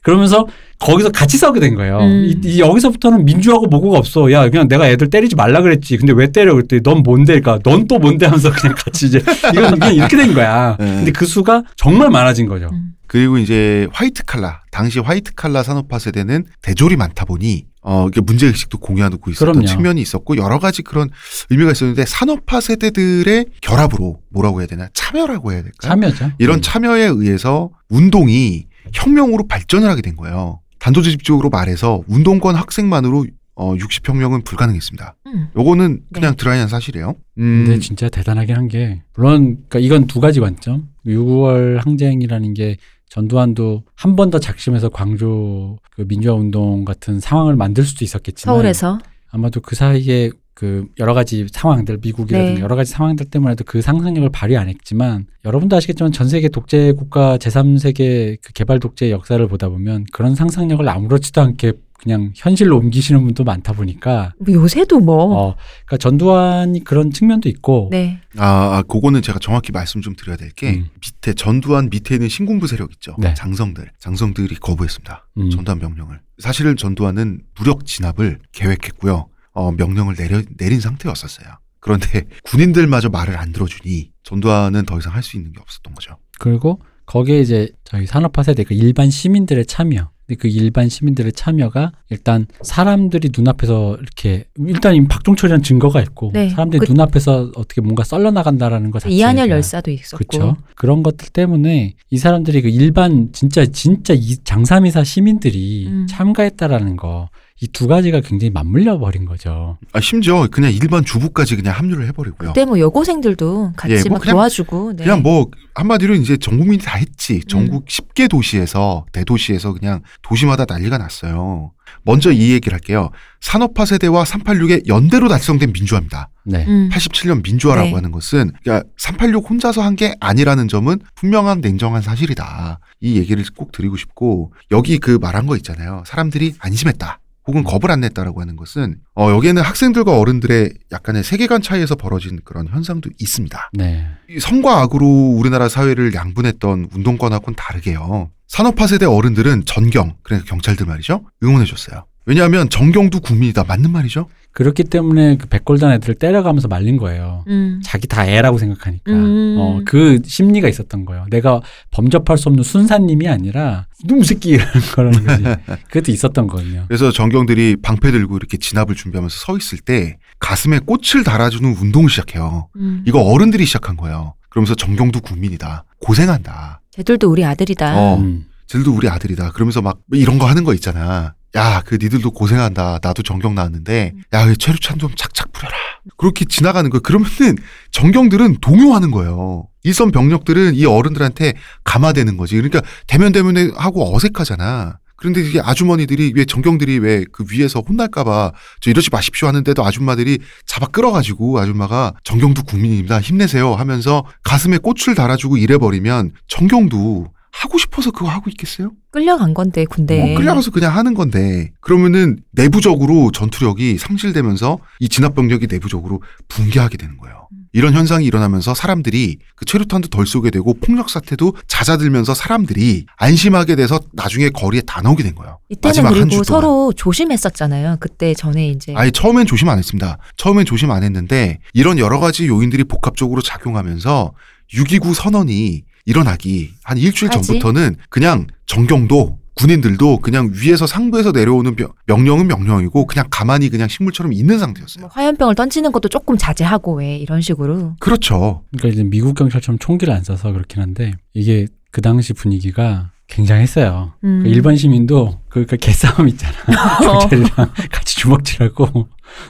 [0.05, 0.45] 그러면서
[0.77, 1.97] 거기서 같이 싸우게 된 거예요.
[1.97, 2.25] 음.
[2.25, 4.31] 이, 이 여기서부터는 민주하고 뭐고가 없어.
[4.31, 5.97] 야 그냥 내가 애들 때리지 말라 그랬지.
[5.97, 6.53] 근데 왜 때려?
[6.53, 7.39] 그랬더니 넌 뭔데?
[7.39, 8.27] 그러니까 넌 또 뭔데?
[8.27, 9.17] 하면서 그냥 같이 이제
[9.51, 10.77] 이건 그냥 이렇게 된 거야.
[10.79, 10.85] 네.
[10.85, 12.69] 근데 그 수가 정말 많아진 거죠.
[12.71, 12.91] 음.
[13.07, 18.45] 그리고 이제 화이트 칼라 당시 화이트 칼라 산업화 세대는 대졸이 많다 보니 어 이게 문제
[18.45, 19.65] 의식도 공유하고 있었던 그럼요.
[19.65, 21.09] 측면이 있었고 여러 가지 그런
[21.49, 25.89] 의미가 있었는데 산업화 세대들의 결합으로 뭐라고 해야 되나 참여라고 해야 될까요?
[25.89, 26.31] 참여죠.
[26.37, 26.61] 이런 음.
[26.61, 30.59] 참여에 의해서 운동이 혁명으로 발전을 하게 된 거예요.
[30.79, 33.25] 단도직입적으로 말해서 운동권 학생만으로
[33.55, 35.15] 어 60혁명은 불가능했습니다.
[35.27, 35.47] 음.
[35.57, 36.36] 요거는 그냥 네.
[36.38, 37.15] 드라이한 사실이에요.
[37.36, 40.89] 근데 음, 진짜 대단하긴 한게 물론 그러니까 이건 두 가지 관점.
[41.05, 42.77] 6월 항쟁이라는 게
[43.09, 48.99] 전두환도 한 번 더 작심해서 광주 그 민주화 운동 같은 상황을 만들 수도 있었겠지만 서울에서
[49.31, 52.61] 아마도 그 사이에 그 여러 가지 상황들 미국이라든가 네.
[52.61, 57.37] 여러 가지 상황들 때문에도 그 상상력을 발휘 안 했지만 여러분도 아시겠지만 전 세계 독재 국가
[57.37, 63.43] 제3세계 그 개발 독재 역사를 보다 보면 그런 상상력을 아무렇지도 않게 그냥 현실로 옮기시는 분도
[63.43, 68.19] 많다 보니까 뭐 요새도 뭐 어 그러니까 전두환이 그런 측면도 있고 네.
[68.37, 70.89] 아, 아, 그거는 제가 정확히 말씀 좀 드려야 될게 음.
[71.01, 73.15] 밑에 전두환 밑에 있는 신군부 세력 있죠.
[73.17, 73.33] 네.
[73.33, 75.27] 장성들, 장성들이 거부했습니다.
[75.37, 75.49] 음.
[75.49, 76.21] 전두환 명령을.
[76.37, 79.27] 사실은 전두환은 무력 진압을 계획했고요.
[79.55, 81.47] 어, 명령을 내려, 내린 상태였었어요.
[81.79, 86.17] 그런데 군인들마저 말을 안 들어주니 전두환은 더 이상 할 수 있는 게 없었던 거죠.
[86.39, 90.09] 그리고 거기에 이제 저희 산업화 세대 그 일반 시민들의 참여.
[90.27, 96.49] 근데 그 일반 시민들의 참여가 일단 사람들이 눈앞에서 이렇게 일단 이 박종철이라는 증거가 있고 네.
[96.49, 100.25] 사람들이 그- 눈앞에서 어떻게 뭔가 썰려 나간다라는 것 자체가 이한열 열사도 있었고.
[100.25, 100.57] 그렇죠.
[100.75, 106.07] 그런 것들 때문에 이 사람들이 그 일반 진짜 진짜 이 장삼이사 시민들이 음.
[106.09, 107.29] 참가했다라는 거
[107.61, 109.77] 이 두 가지가 굉장히 맞물려 버린 거죠.
[109.93, 112.49] 아, 심지어 그냥 일반 주부까지 그냥 합류를 해버리고요.
[112.49, 114.93] 그때 뭐 여고생들도 같이 예, 뭐 막 그냥- 도와주고.
[114.97, 115.03] 네.
[115.05, 117.35] 그냥 뭐 한마디로 이제 전 국민이 다 했지.
[117.35, 117.41] 음.
[117.47, 121.71] 전국 10개 도시에서 대도시에서 그냥 도시마다 난리가 났어요.
[122.03, 123.09] 먼저 이 얘기를 할게요.
[123.39, 126.29] 산업화 세대와 386의 연대로 달성된 민주화입니다.
[126.43, 126.65] 네.
[126.67, 126.89] 음.
[126.91, 127.93] 87년 민주화라고 네.
[127.95, 132.79] 하는 것은 그러니까 386 혼자서 한 게 아니라는 점은 분명한 냉정한 사실이다.
[132.99, 136.03] 이 얘기를 꼭 드리고 싶고 여기 그 말한 거 있잖아요.
[136.05, 137.19] 사람들이 안심했다.
[137.47, 142.67] 혹은 겁을 안 냈다라고 하는 것은 어 여기에는 학생들과 어른들의 약간의 세계관 차이에서 벌어진 그런
[142.67, 143.69] 현상도 있습니다.
[143.73, 144.07] 네.
[144.29, 148.31] 이 성과 악으로 우리나라 사회를 양분했던 운동권하고는 다르게요.
[148.47, 151.25] 산업화 세대 어른들은 전경, 그러니까 경찰들 말이죠.
[151.43, 152.05] 응원해줬어요.
[152.25, 153.63] 왜냐하면 정경도 국민이다.
[153.63, 154.27] 맞는 말이죠.
[154.55, 157.43] 그렇기 때문에 그 백골단 애들을 때려가면서 말린 거예요.
[157.47, 157.81] 음.
[157.83, 159.11] 자기 다 애라고 생각하니까.
[159.11, 159.57] 음.
[159.59, 161.25] 어, 그 심리가 있었던 거예요.
[161.29, 161.59] 내가
[161.91, 165.43] 범접할 수 없는 순사님이 아니라 놈 새끼라는 거라는 거지.
[165.89, 166.85] 그것도 있었던 거거든요.
[166.87, 172.69] 그래서 전경들이 방패 들고 이렇게 진압을 준비하면서 서 있을 때 가슴에 꽃을 달아주는 운동을 시작해요.
[172.77, 173.03] 음.
[173.05, 174.35] 이거 어른들이 시작한 거예요.
[174.47, 175.83] 그러면서 정경도 국민이다.
[175.99, 176.79] 고생한다.
[176.91, 177.99] 쟤들도 우리 아들이다.
[177.99, 178.17] 어.
[178.19, 178.45] 음.
[178.67, 179.51] 쟤들도 우리 아들이다.
[179.51, 181.35] 그러면서 막 이런 거 하는 거 있잖아.
[181.55, 182.99] 야, 그 니들도 고생한다.
[183.01, 185.73] 나도 정경 나왔는데, 야, 그 최루찬 좀 착착 뿌려라.
[186.17, 187.01] 그렇게 지나가는 거예요.
[187.01, 187.55] 그러면은
[187.91, 189.67] 정경들은 동요하는 거예요.
[189.83, 191.53] 일선 병력들은 이 어른들한테
[191.83, 192.55] 감화되는 거지.
[192.55, 194.99] 그러니까 대면 대면에 하고 어색하잖아.
[195.17, 198.51] 그런데 이게 아주머니들이 왜 정경들이 왜 그 위에서 혼날까봐
[198.81, 203.21] 저 이러지 마십시오 하는데도 아줌마들이 잡아 끌어가지고 아줌마가 정경도 국민입니다.
[203.21, 207.27] 힘내세요 하면서 가슴에 꽃을 달아주고 이래버리면 정경도
[207.61, 208.91] 하고 싶어서 그거 하고 있겠어요?
[209.11, 210.25] 끌려간 건데 군대에.
[210.25, 217.17] 뭐 끌려가서 그냥 하는 건데 그러면은 내부적으로 전투력이 상실되면서 이 진압 병력이 내부적으로 붕괴하게 되는
[217.17, 217.47] 거예요.
[217.71, 223.99] 이런 현상이 일어나면서 사람들이 그 최루탄도 덜 쏘게 되고 폭력 사태도 잦아들면서 사람들이 안심하게 돼서
[224.13, 225.59] 나중에 거리에 다 나오게 된 거예요.
[225.69, 226.43] 이때는 그리고.
[226.43, 227.97] 서로 조심했었잖아요.
[227.99, 230.17] 그때 전에 이제 아예 처음엔 조심 안 했습니다.
[230.37, 234.31] 처음엔 조심 안 했는데 이런 여러 가지 요인들이 복합적으로 작용하면서
[234.73, 237.47] 6.29 선언이 일어나기 한 일주일 하지?
[237.47, 244.33] 전부터는 그냥 정경도 군인들도 그냥 위에서 상부에서 내려오는 명- 명령은 명령이고 그냥 가만히 그냥 식물처럼
[244.33, 245.01] 있는 상태였어요.
[245.01, 247.95] 뭐 화염병을 던지는 것도 조금 자제하고 왜 이런 식으로.
[247.99, 248.63] 그렇죠.
[248.77, 254.13] 그러니까 이제 미국 경찰처럼 총기를 안 써서 그렇긴 한데 이게 그 당시 분위기가 굉장했어요.
[254.25, 254.41] 음.
[254.43, 256.53] 그 일반 시민도 그, 그 개싸움 있잖아.
[257.01, 257.49] 경찰이랑
[257.91, 259.07] 같이 주먹질하고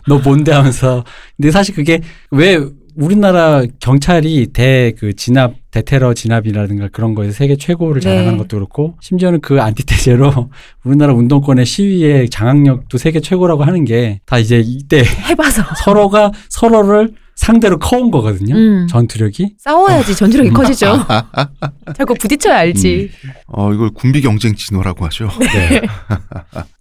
[0.07, 1.03] 너 뭔데 하면서.
[1.35, 2.59] 근데 사실 그게 왜
[2.97, 8.09] 우리나라 경찰이 대 그 진압 대테러 진압이라든가 그런 거에서 세계 최고를 네.
[8.09, 10.49] 자랑하는 것도 그렇고 심지어는 그 안티테제로
[10.85, 15.63] 우리나라 운동권의 시위의 장악력도 세계 최고라고 하는 게 다 이제 이때 해봐서.
[15.83, 18.55] 서로가 서로를 상대로 커온 거거든요.
[18.55, 18.87] 음.
[18.87, 19.55] 전투력이.
[19.57, 21.05] 싸워야지 전투력이 커지죠.
[21.97, 23.09] 자꾸 부딪혀야 알지.
[23.47, 25.27] 어, 이걸 군비 경쟁 진화라고 하죠.
[25.39, 25.81] 네.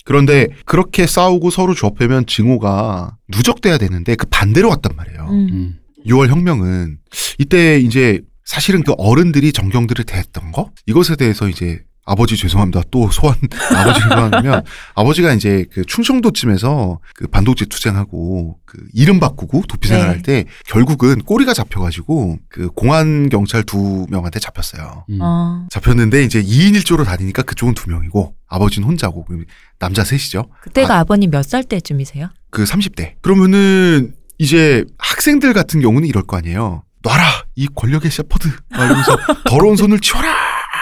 [0.05, 5.27] 그런데 그렇게 싸우고 서로 조합하면 증오가 누적돼야 되는데 그 반대로 왔단 말이에요.
[5.31, 5.79] 음.
[6.05, 6.11] 음.
[6.11, 6.99] 6월 혁명은
[7.39, 12.83] 이때 이제 사실은 그 어른들이 정경들을 대했던 거 이것에 대해서 이제 아버지 죄송합니다.
[12.91, 13.35] 또 소환
[13.75, 14.63] 아버지를 소환하면
[14.95, 19.95] 아버지가 이제 그 충청도쯤에서 그 반도체 투쟁하고 그 이름 바꾸고 도피 네.
[19.95, 25.07] 생활할 때 결국은 꼬리가 잡혀가지고 그 공안 경찰 두 명한테 잡혔어요.
[25.09, 25.19] 음.
[25.23, 25.67] 어.
[25.71, 29.45] 잡혔는데 이제 2인 1조로 다니니까 그쪽은 두 명이고 아버지는 혼자고 그
[29.79, 30.51] 남자 셋이죠.
[30.61, 31.05] 그때가 아.
[31.05, 32.29] 버님 몇 살 때쯤이세요?
[32.51, 33.15] 그 30대.
[33.23, 36.83] 그러면은 이제 학생들 같은 경우는 이럴 거 아니에요.
[37.03, 39.17] 놔라 이 권력의 셰퍼드 막 이러면서
[39.47, 40.35] 더러운 손을 치워라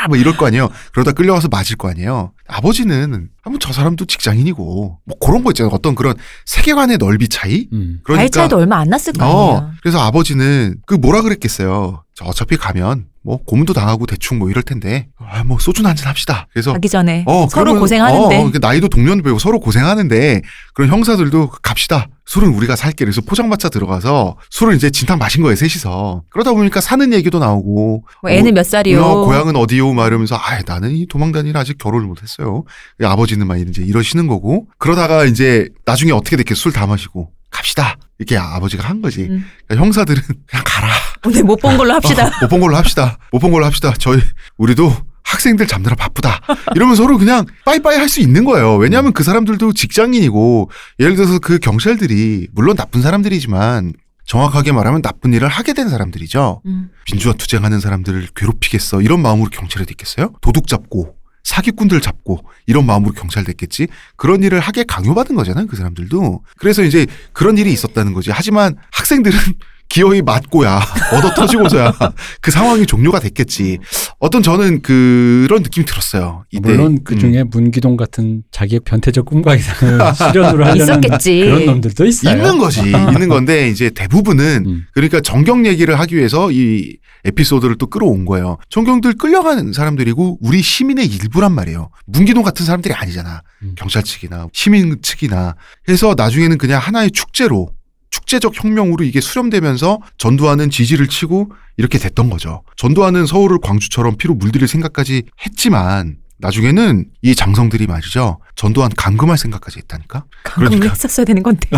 [0.08, 0.68] 뭐 이럴 거 아니에요.
[0.92, 2.32] 그러다 끌려가서 맞을 거 아니에요.
[2.48, 5.72] 아버지는 한번 저 사람도 직장인이고 뭐 그런 거 있잖아요.
[5.72, 6.14] 어떤 그런
[6.46, 7.68] 세계관의 넓이 차이.
[7.72, 8.00] 음.
[8.02, 9.38] 그러니까 나이 차이도 얼마 안 났을 거 아니에요.
[9.38, 12.01] 어, 그래서 아버지는 그 뭐라 그랬겠어요.
[12.14, 16.46] 저 어차피 가면 뭐 고문도 당하고 대충 뭐 이럴 텐데 아 뭐 소주 한잔 합시다.
[16.52, 20.42] 그래서 가기 전에 어, 서로 그러면- 고생하는데 어, 그 나이도 동년 배우 서로 고생하는데
[20.74, 22.08] 그런 형사들도 갑시다.
[22.26, 23.04] 술은 우리가 살게.
[23.04, 26.22] 그래서 포장마차 들어가서 술을 이제 진탕 마신 거예요, 셋이서.
[26.30, 28.04] 그러다 보니까 사는 얘기도 나오고.
[28.22, 29.02] 뭐 애는 몇 살이요?
[29.02, 29.92] 어, 고향은 어디요?
[29.92, 32.64] 막 이러면서, 아 나는 이 도망다니라 아직 결혼을 못 했어요.
[33.02, 34.66] 아버지는 막 이제 이러시는 거고.
[34.78, 36.60] 그러다가 이제 나중에 어떻게 됐겠어?
[36.60, 37.30] 술 다 마시고.
[37.50, 37.96] 갑시다.
[38.22, 39.22] 이렇게 아버지가 한 거지.
[39.22, 39.44] 음.
[39.66, 40.88] 그러니까 형사들은 그냥 가라.
[41.26, 42.30] 오늘 못 본 걸로 합시다.
[42.42, 43.18] 못본 걸로 합시다.
[43.32, 43.92] 못 본 걸로 합시다.
[43.98, 44.20] 저희
[44.56, 44.94] 우리도
[45.24, 46.40] 학생들 잡느라 바쁘다.
[46.74, 48.76] 이러면 서로 그냥 빠이빠이 할 수 있는 거예요.
[48.76, 50.70] 왜냐하면 그 사람들도 직장인이고
[51.00, 53.92] 예를 들어서 그 경찰들이 물론 나쁜 사람들이지만
[54.26, 56.62] 정확하게 말하면 나쁜 일을 하게 된 사람들이죠.
[56.66, 56.90] 음.
[57.10, 59.00] 민주화 투쟁하는 사람들을 괴롭히겠어.
[59.02, 60.32] 이런 마음으로 경찰에 됐겠어요?
[60.40, 61.14] 도둑 잡고
[61.44, 63.88] 사기꾼들 잡고 이런 마음으로 경찰 됐겠지.
[64.16, 65.66] 그런 일을 하게 강요받은 거잖아요.
[65.66, 66.42] 그 사람들도.
[66.58, 68.30] 그래서 이제 그런 일이 있었다는 거지.
[68.30, 69.38] 하지만 학생들은
[69.88, 70.80] 기어이 맞고야
[71.12, 71.92] 얻어 터지고서야
[72.40, 73.78] 그 상황이 종료가 됐겠지.
[74.22, 76.44] 어떤 저는 그런 느낌이 들었어요.
[76.52, 77.18] 이때 물론 그 음.
[77.18, 81.40] 중에 문기동 같은 자기의 변태적 꿈과 이상을 실현으로 하려는 있었겠지.
[81.40, 82.36] 그런 놈들도 있어요.
[82.36, 82.82] 있는 거지.
[82.86, 84.86] 있는 건데 이제 대부분은 음.
[84.94, 88.58] 그러니까 정경 얘기를 하기 위해서 이 에피소드를 또 끌어온 거예요.
[88.68, 91.90] 정경들 끌려가는 사람들이고 우리 시민의 일부란 말이에요.
[92.06, 93.42] 문기동 같은 사람들이 아니잖아.
[93.64, 93.72] 음.
[93.76, 95.56] 경찰 측이나 시민 측이나
[95.88, 97.70] 해서 나중에는 그냥 하나의 축제로
[98.12, 102.62] 축제적 혁명으로 이게 수렴되면서 전두환은 지지를 치고 이렇게 됐던 거죠.
[102.76, 108.40] 전두환은 서울을 광주처럼 피로 물들일 생각까지 했지만 나중에는 이 장성들이 말이죠.
[108.56, 110.24] 전두환 감금할 생각까지 했다니까.
[110.42, 110.90] 강금을 그러니까.
[110.92, 111.68] 했었어야 되는 건데.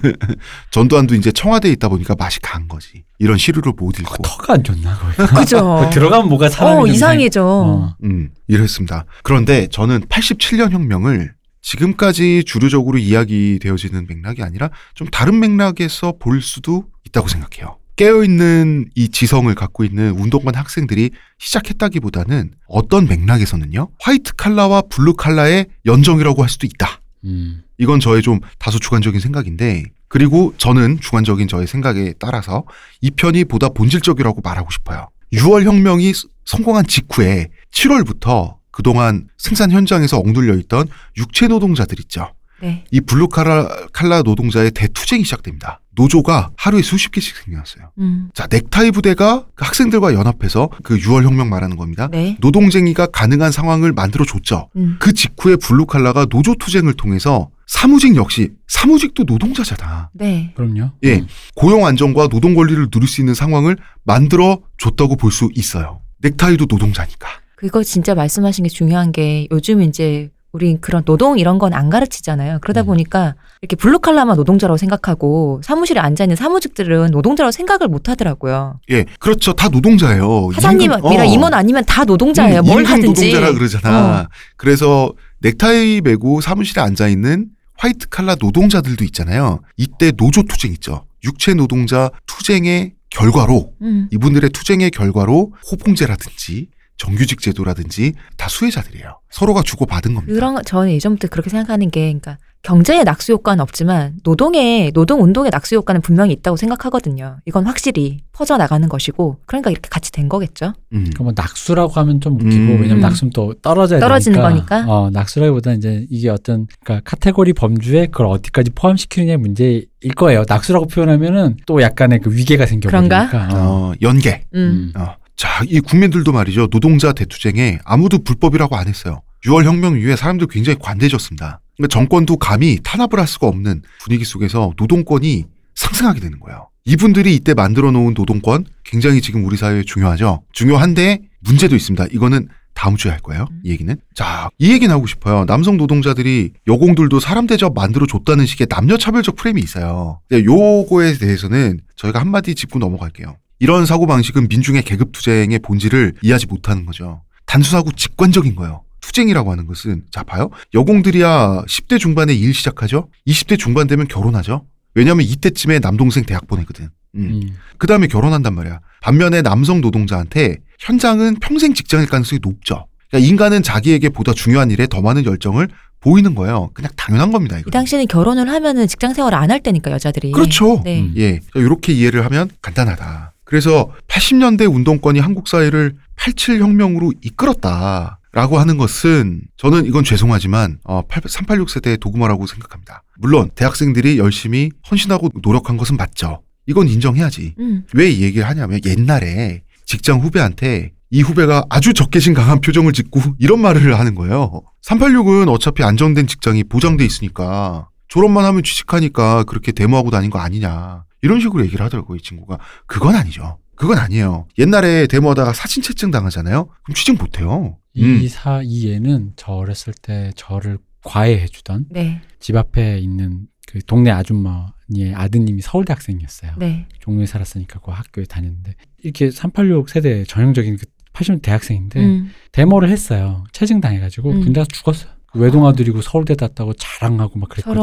[0.70, 3.04] 전두환도 이제 청와대에 있다 보니까 맛이 간 거지.
[3.18, 4.22] 이런 시류를 못 읽고.
[4.22, 4.98] 터가 안 좋나.
[5.34, 5.88] 그죠.
[5.92, 7.42] 들어가면 뭐가 사람이 어, 좀 이상해져.
[7.44, 7.96] 어.
[8.04, 9.06] 음, 이랬습니다.
[9.22, 17.28] 그런데 저는 87년 혁명을 지금까지 주류적으로 이야기되어지는 맥락이 아니라 좀 다른 맥락에서 볼 수도 있다고
[17.28, 17.78] 생각해요.
[17.96, 26.42] 깨어있는 이 지성을 갖고 있는 운동권 학생들이 시작했다기보다는 어떤 맥락에서는요, 화이트 칼라와 블루 칼라의 연정이라고
[26.42, 27.00] 할 수도 있다.
[27.24, 27.62] 음.
[27.78, 32.64] 이건 저의 좀 다소 주관적인 생각인데, 그리고 저는 주관적인 저의 생각에 따라서
[33.00, 35.08] 이 편이 보다 본질적이라고 말하고 싶어요.
[35.32, 42.32] 6월 혁명이 스- 성공한 직후에 7월부터 그동안 생산 현장에서 억눌려 있던 육체 노동자들 있죠.
[42.60, 42.84] 네.
[42.92, 45.80] 이 블루 칼라, 칼라 노동자의 대투쟁이 시작됩니다.
[45.96, 47.90] 노조가 하루에 수십 개씩 생겨났어요.
[47.98, 48.30] 음.
[48.34, 52.08] 자, 넥타이 부대가 그 학생들과 연합해서 그 6월 혁명 말하는 겁니다.
[52.10, 52.36] 네.
[52.40, 54.68] 노동쟁의가 가능한 상황을 만들어 줬죠.
[54.76, 54.96] 음.
[55.00, 60.10] 그 직후에 블루 칼라가 노조 투쟁을 통해서 사무직 역시 사무직도 노동자잖아.
[60.14, 60.52] 네.
[60.56, 60.92] 그럼요.
[61.02, 61.16] 예.
[61.16, 61.26] 음.
[61.56, 66.00] 고용 안정과 노동 권리를 누릴 수 있는 상황을 만들어 줬다고 볼 수 있어요.
[66.20, 67.28] 넥타이도 노동자니까.
[67.62, 72.58] 그거 진짜 말씀하신 게 중요한 게 요즘 이제 우리 그런 노동 이런 건 안 가르치잖아요.
[72.60, 72.86] 그러다 음.
[72.86, 78.80] 보니까 이렇게 블루칼라만 노동자라고 생각하고 사무실에 앉아 있는 사무직들은 노동자라고 생각을 못 하더라고요.
[78.90, 79.52] 예, 그렇죠.
[79.54, 80.50] 다 노동자예요.
[80.52, 81.24] 사장님이랑 임금- 어.
[81.24, 82.60] 임원 아니면 다 노동자예요.
[82.60, 83.06] 음, 뭘 하든지.
[83.32, 84.20] 노동자라 그러잖아.
[84.22, 84.26] 어.
[84.56, 87.46] 그래서 넥타이 메고 사무실에 앉아 있는
[87.78, 89.60] 화이트 칼라 노동자들도 있잖아요.
[89.78, 91.06] 이때 노조 투쟁 있죠.
[91.24, 94.08] 육체 노동자 투쟁의 결과로 음.
[94.10, 96.68] 이분들의 투쟁의 결과로 호봉제라든지
[97.02, 99.18] 정규직 제도라든지 다 수혜자들이에요.
[99.30, 100.32] 서로가 주고 받은 겁니다.
[100.32, 105.50] 그런 거- 저는 예전부터 그렇게 생각하는 게 그러니까 경제의 낙수 효과는 없지만 노동의 노동 운동의
[105.50, 107.38] 낙수 효과는 분명히 있다고 생각하거든요.
[107.44, 110.74] 이건 확실히 퍼져 나가는 것이고 그러니까 이렇게 같이 된 거겠죠.
[110.92, 111.10] 음.
[111.16, 112.80] 그뭐 낙수라고 하면 좀 웃기고 음.
[112.82, 113.00] 왜냐면 음.
[113.00, 114.48] 낙수는 또 떨어져야 떨어지는 되니까.
[114.84, 114.92] 거니까.
[114.92, 120.44] 어, 낙수라기보다 이제 이게 어떤 그러니까 카테고리 범주에 그걸 어디까지 포함시키느냐의 문제일 거예요.
[120.48, 123.28] 낙수라고 표현하면은 또 약간의 그 위계가 생겨버리니까.
[123.28, 123.56] 그런가?
[123.56, 123.90] 어.
[123.90, 124.44] 어, 연계.
[124.54, 124.92] 음.
[124.96, 125.16] 어.
[125.42, 126.68] 자, 이 국민들도 말이죠.
[126.68, 129.22] 노동자 대투쟁에 아무도 불법이라고 안 했어요.
[129.44, 131.60] 6월 혁명 이후에 사람들 굉장히 관대해졌습니다.
[131.76, 136.68] 그러니까 정권도 감히 탄압을 할 수가 없는 분위기 속에서 노동권이 상승하게 되는 거예요.
[136.84, 140.44] 이분들이 이때 만들어 놓은 노동권 굉장히 지금 우리 사회에 중요하죠.
[140.52, 142.06] 중요한데 문제도 있습니다.
[142.12, 143.48] 이거는 다음 주에 할 거예요.
[143.64, 143.96] 이 얘기는.
[144.14, 145.44] 자, 이 얘기 나오고 싶어요.
[145.46, 150.20] 남성 노동자들이 여공들도 사람 대접 만들어 줬다는 식의 남녀 차별적 프레임이 있어요.
[150.28, 153.34] 근데 요거에 대해서는 저희가 한마디 짚고 넘어갈게요.
[153.62, 157.22] 이런 사고 방식은 민중의 계급 투쟁의 본질을 이해하지 못하는 거죠.
[157.46, 158.82] 단순하고 직관적인 거예요.
[159.00, 160.50] 투쟁이라고 하는 것은 자 봐요.
[160.74, 163.08] 여공들이야 10대 중반에 일 시작하죠.
[163.28, 164.66] 20대 중반 되면 결혼하죠.
[164.96, 166.86] 왜냐하면 이때쯤에 남동생 대학 보내거든.
[167.14, 167.20] 음.
[167.20, 167.56] 음.
[167.78, 168.80] 그 다음에 결혼한단 말이야.
[169.00, 172.86] 반면에 남성 노동자한테 현장은 평생 직장일 가능성이 높죠.
[173.10, 175.68] 그러니까 인간은 자기에게 보다 중요한 일에 더 많은 열정을
[176.00, 176.70] 보이는 거예요.
[176.74, 177.58] 그냥 당연한 겁니다.
[177.58, 177.68] 이거.
[177.68, 180.32] 이 당시에는 결혼을 하면은 직장 생활 안할 때니까 여자들이.
[180.32, 180.82] 그렇죠.
[180.84, 181.02] 네.
[181.02, 181.14] 음.
[181.16, 183.31] 예, 이렇게 이해를 하면 간단하다.
[183.52, 191.02] 그래서 80년대 운동권이 한국 사회를 87 혁명으로 이끌었다 라고 하는 것은 저는 이건 죄송하지만 어,
[191.06, 193.02] 386 세대의 도구마라고 생각합니다.
[193.18, 196.40] 물론 대학생들이 열심히 헌신하고 노력한 것은 맞죠.
[196.66, 197.54] 이건 인정해야지.
[197.58, 197.84] 음.
[197.92, 203.98] 왜이 얘기를 하냐면 옛날에 직장 후배한테 이 후배가 아주 적개심 강한 표정을 짓고 이런 말을
[203.98, 204.62] 하는 거예요.
[204.82, 211.04] 386은 어차피 안정된 직장이 보장돼 있으니까 졸업만 하면 취직하니까 그렇게 데모하고 다닌 거 아니냐.
[211.22, 212.58] 이런 식으로 얘기를 하더라고요, 이 친구가.
[212.86, 213.58] 그건 아니죠.
[213.76, 214.46] 그건 아니에요.
[214.58, 216.66] 옛날에 데모하다가 사진 채증 당하잖아요?
[216.82, 217.78] 그럼 취직 못 해요.
[217.98, 218.20] 음.
[218.22, 222.20] 이 사, 이 애는 저 어렸을 때 저를 과외해주던 네.
[222.38, 226.52] 집 앞에 있는 그 동네 아줌마의 아드님이 서울대 학생이었어요.
[226.58, 226.86] 네.
[227.00, 232.30] 종로에 살았으니까 그 학교에 다녔는데 이렇게 386 세대 전형적인 그 80년 대학생인데 음.
[232.52, 233.44] 데모를 했어요.
[233.52, 234.40] 체증 당해가지고 음.
[234.40, 235.12] 군대 가서 죽었어요.
[235.32, 237.82] 그 외동 아들이고 서울대 갔다고 자랑하고 막 그랬거든요.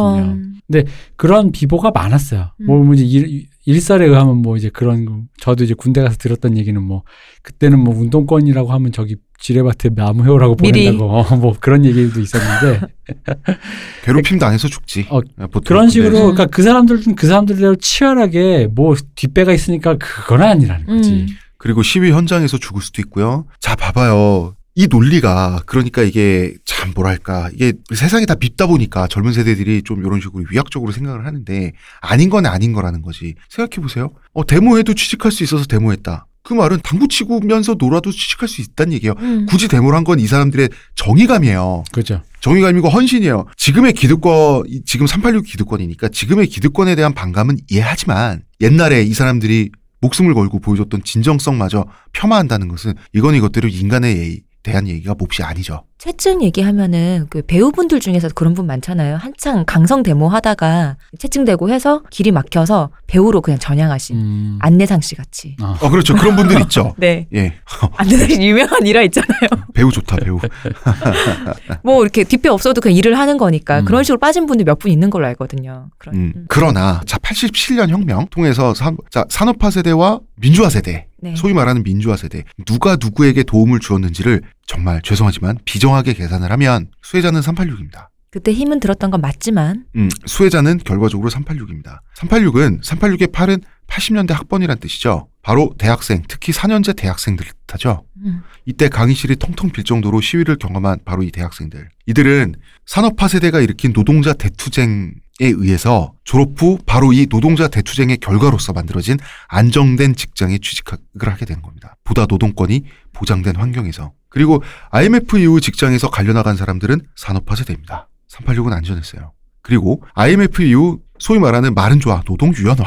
[0.69, 0.85] 저런.
[1.15, 2.51] 그런 비보가 많았어요.
[2.61, 2.65] 음.
[2.65, 6.57] 뭐, 뭐 이제 일, 일설에 의하면 뭐 이제 그런 거, 저도 이제 군대 가서 들었던
[6.57, 7.03] 얘기는 뭐
[7.41, 10.55] 그때는 뭐 운동권이라고 하면 저기 지뢰밭에 나무 해오라고.
[10.55, 12.87] 보낸다고 어, 뭐 그런 얘기도 있었는데
[14.03, 15.07] 괴롭힘 당해서 죽지.
[15.09, 15.61] 어, 보통.
[15.65, 16.19] 그런 식으로 네.
[16.19, 21.11] 그러니까 그 사람들은 그 사람들대로 치열하게 뭐 뒷배가 있으니까 그건 아니라는 거지.
[21.11, 21.27] 음.
[21.57, 23.45] 그리고 시위 현장에서 죽을 수도 있고요.
[23.59, 24.55] 자, 봐봐요.
[24.79, 30.21] 이 논리가 그러니까 이게 참 뭐랄까 이게 세상이 다 밉다 보니까 젊은 세대들이 좀 이런
[30.21, 33.35] 식으로 위약적으로 생각을 하는데 아닌 건 아닌 거라는 거지.
[33.49, 34.11] 생각해 보세요.
[34.31, 36.27] 어 데모해도 취직할 수 있어서 데모했다.
[36.43, 39.15] 그 말은 당구 치고면서 놀아도 취직할 수 있다는 얘기예요.
[39.19, 39.45] 음.
[39.49, 41.83] 굳이 데모를 한 건 이 사람들의 정의감이에요.
[41.91, 42.21] 그죠.
[42.39, 43.47] 정의감이고 헌신이에요.
[43.57, 50.33] 지금의 기득권 이- 지금 386 기득권이니까 지금의 기득권에 대한 반감은 이해하지만 옛날에 이 사람들이 목숨을
[50.33, 54.39] 걸고 보여줬던 진정성마저 폄하한다는 것은 이건 이것대로 인간의 예의
[54.69, 55.83] 대한 얘기가 몹시 아니죠.
[55.97, 59.17] 채증 얘기하면은 그 배우분들 중에서 그런 분 많잖아요.
[59.17, 64.59] 한창 강성 데모 하다가 채증되고 해서 길이 막혀서 배우로 그냥 전향하신 음.
[64.61, 65.57] 안내상 씨 같이.
[65.59, 65.77] 아.
[65.81, 66.15] 어 그렇죠.
[66.15, 66.93] 그런 분들 있죠.
[66.97, 67.27] 네.
[67.35, 67.55] 예.
[67.97, 69.49] 안내상 씨 유명한 일화 있잖아요.
[69.73, 70.39] 배우 좋다 배우.
[71.83, 73.85] 뭐 이렇게 뒷배 없어도 그냥 일을 하는 거니까 음.
[73.85, 75.89] 그런 식으로 빠진 분들 몇 분 있는 걸로 알거든요.
[75.97, 76.15] 그런.
[76.15, 76.33] 음.
[76.35, 76.45] 음.
[76.47, 81.35] 그러나 자 87년 혁명 통해서 산, 자 산업화 세대와 민주화 세대 네.
[81.35, 88.09] 소위 말하는 민주화 세대 누가 누구에게 도움을 주었는지를 정말 죄송하지만 비정하게 계산을 하면 수혜자는 386입니다.
[88.29, 92.01] 그때 힘은 들었던 건 맞지만 음, 수혜자는 결과적으로 386입니다.
[92.19, 95.27] 386은 386의 8은 80년대 학번이란 뜻이죠.
[95.41, 98.05] 바로 대학생, 특히 4년제 대학생들을 뜻하죠.
[98.23, 98.43] 음.
[98.65, 101.89] 이때 강의실이 텅텅 빌 정도로 시위를 경험한 바로 이 대학생들.
[102.05, 102.53] 이들은
[102.85, 105.13] 산업화 세대가 일으킨 노동자 대투쟁에
[105.45, 109.17] 의해서 졸업 후 바로 이 노동자 대투쟁의 결과로서 만들어진
[109.47, 111.95] 안정된 직장에 취직을 하게 된 겁니다.
[112.03, 112.83] 보다 노동권이
[113.13, 114.13] 보장된 환경에서.
[114.29, 114.61] 그리고
[114.91, 118.09] IMF 이후 직장에서 갈려나간 사람들은 산업화 세대입니다.
[118.29, 119.33] 386은 안전했어요.
[119.69, 122.81] 그리고 IMF 이후 소위 말하는 말은 좋아 노동 유연화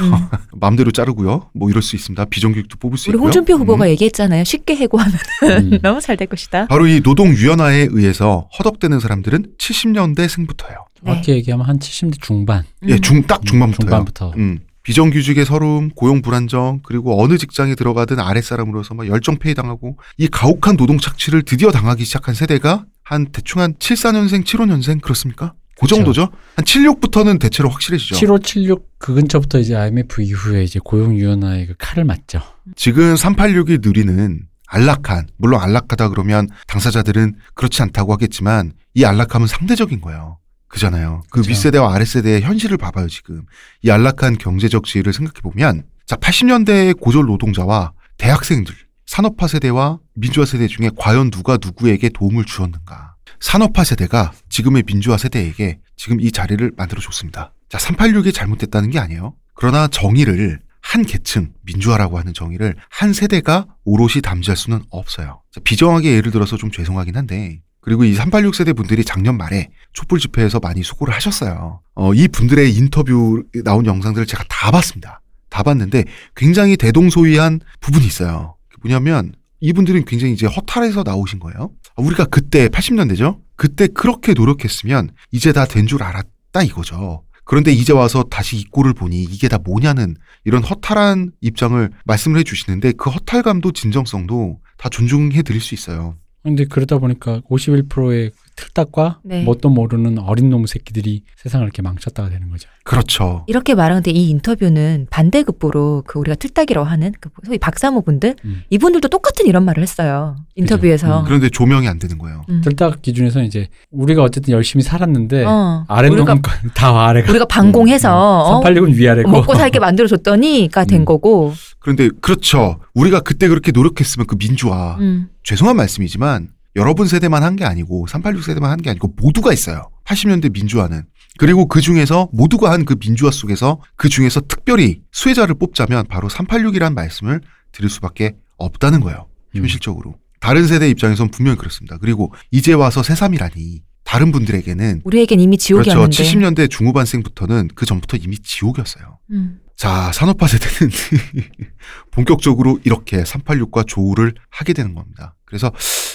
[0.00, 0.12] 음.
[0.58, 1.50] 마음대로 자르고요.
[1.54, 2.24] 뭐 이럴 수 있습니다.
[2.24, 3.26] 비정규직도 뽑을 수 우리 있고요.
[3.26, 3.90] 홍준표 후보가 음.
[3.90, 4.42] 얘기했잖아요.
[4.42, 5.14] 쉽게 해고하면
[5.44, 5.78] 음.
[5.82, 6.66] 너무 잘 될 것이다.
[6.66, 10.86] 바로 이 노동 유연화에 의해서 허덕대는 사람들은 70년대 생부터예요.
[11.04, 12.64] 정확히 얘기하면 한 70대 중반.
[12.82, 12.88] 음.
[12.88, 13.86] 예, 중딱 중반부터요.
[13.86, 14.32] 중반부터.
[14.38, 14.58] 음.
[14.82, 20.98] 비정규직의 서러움, 고용 불안정, 그리고 어느 직장에 들어가든 아랫사람으로서 막 열정페이 당하고 이 가혹한 노동
[20.98, 25.52] 착취를 드디어 당하기 시작한 세대가 한 대충 한 74년생, 75년생 그렇습니까?
[25.80, 25.86] 그.
[25.86, 26.28] 정도죠.
[26.56, 28.16] 한 76부터는 대체로 확실해지죠.
[28.16, 32.40] 7576 그 근처부터 이제 IMF 이후에 이제 고용 유연화의 그 칼을 맞죠.
[32.74, 40.38] 지금 386이 누리는 안락한, 물론 안락하다 그러면 당사자들은 그렇지 않다고 하겠지만 이 안락함은 상대적인 거예요.
[40.68, 41.22] 그잖아요.
[41.30, 41.50] 그 그쵸.
[41.50, 43.44] 윗세대와 아랫세대의 현실을 봐봐요, 지금.
[43.82, 48.74] 이 안락한 경제적 지위를 생각해 보면, 자, 80년대의 고졸 노동자와 대학생들,
[49.06, 53.05] 산업화 세대와 민주화 세대 중에 과연 누가 누구에게 도움을 주었는가.
[53.40, 57.52] 산업화 세대가 지금의 민주화 세대에게 지금 이 자리를 만들어 줬습니다.
[57.68, 59.34] 자, 386이 잘못됐다는 게 아니에요.
[59.54, 65.42] 그러나 정의를 한 계층, 민주화라고 하는 정의를 한 세대가 오롯이 담지할 수는 없어요.
[65.52, 70.18] 자, 비정하게 예를 들어서 좀 죄송하긴 한데, 그리고 이 386 세대 분들이 작년 말에 촛불
[70.18, 71.80] 집회에서 많이 수고를 하셨어요.
[71.94, 75.20] 어, 이 분들의 인터뷰 나온 영상들을 제가 다 봤습니다.
[75.48, 78.56] 다 봤는데 굉장히 대동소이한 부분이 있어요.
[78.82, 81.70] 뭐냐면 이분들은 굉장히 이제 허탈해서 나오신 거예요.
[81.96, 83.40] 아, 우리가 그때 80년대죠.
[83.56, 87.22] 그때 그렇게 노력했으면 이제 다 된 줄 알았다 이거죠.
[87.44, 92.92] 그런데 이제 와서 다시 이 꼴을 보니 이게 다 뭐냐는 이런 허탈한 입장을 말씀을 해주시는데
[92.98, 96.16] 그 허탈감도 진정성도 다 존중해 드릴 수 있어요.
[96.42, 99.44] 근데 그러다 보니까 51%의 틀딱과 네.
[99.44, 102.68] 뭣도 모르는 어린 놈 새끼들이 세상을 이렇게 망쳤다가 되는 거죠.
[102.84, 103.44] 그렇죠.
[103.46, 108.62] 이렇게 말하는데 이 인터뷰는 반대급부로 그 우리가 틀딱이라고 하는 그 소위 박사모 분들 음.
[108.70, 110.36] 이분들도 똑같은 이런 말을 했어요.
[110.54, 111.20] 인터뷰에서.
[111.20, 111.24] 음.
[111.26, 112.42] 그런데 조명이 안 되는 거예요.
[112.48, 112.62] 음.
[112.64, 115.84] 틀딱 기준에서는 이제 우리가 어쨌든 열심히 살았는데 어.
[115.88, 116.40] 아랫놈은 우리가,
[116.74, 121.04] 다 아래가 우리가 반공해서 어, 386은 위아래고 먹고 살게 만들어 줬더니가 된 음.
[121.04, 121.52] 거고.
[121.78, 122.78] 그런데 그렇죠.
[122.94, 125.28] 우리가 그때 그렇게 노력했으면 그 민주화 음.
[125.42, 129.90] 죄송한 말씀이지만 여러분 세대만 한 게 아니고 386 세대만 한 게 아니고 모두가 있어요.
[130.04, 131.04] 80년대 민주화는.
[131.38, 136.94] 그리고 그 중에서 모두가 한 그 민주화 속에서 그 중에서 특별히 수혜자를 뽑자면 바로 386이라는
[136.94, 137.40] 말씀을
[137.72, 139.26] 드릴 수밖에 없다는 거예요.
[139.56, 139.60] 음.
[139.62, 140.16] 현실적으로.
[140.40, 141.98] 다른 세대 입장에선 분명히 그렇습니다.
[141.98, 146.14] 그리고 이제 와서 새삼이라니 다른 분들에게는 우리에겐 이미 지옥이었는데.
[146.16, 146.22] 그렇죠.
[146.22, 149.18] 70년대 중후반생부터는 그 전부터 이미 지옥이었어요.
[149.32, 149.58] 음.
[149.76, 150.92] 자, 산업화 세대는
[152.10, 155.34] 본격적으로 이렇게 386과 조우를 하게 되는 겁니다.
[155.44, 155.70] 그래서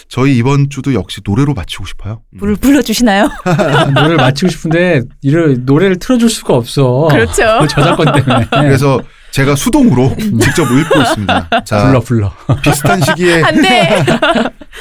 [0.09, 2.21] 저희 이번 주도 역시 노래로 마치고 싶어요.
[2.33, 2.39] 음.
[2.39, 3.29] 불 불러주시나요?
[3.95, 7.07] 노래를 마치고 싶은데 이를 노래를 틀어줄 수가 없어.
[7.09, 7.43] 그렇죠.
[7.61, 8.47] 그 저작권 때문에.
[8.51, 8.99] 그래서
[9.29, 11.49] 제가 수동으로 직접 읽고 있습니다.
[11.63, 12.33] 자, 불러 불러.
[12.61, 14.03] 비슷한 시기에 안 돼.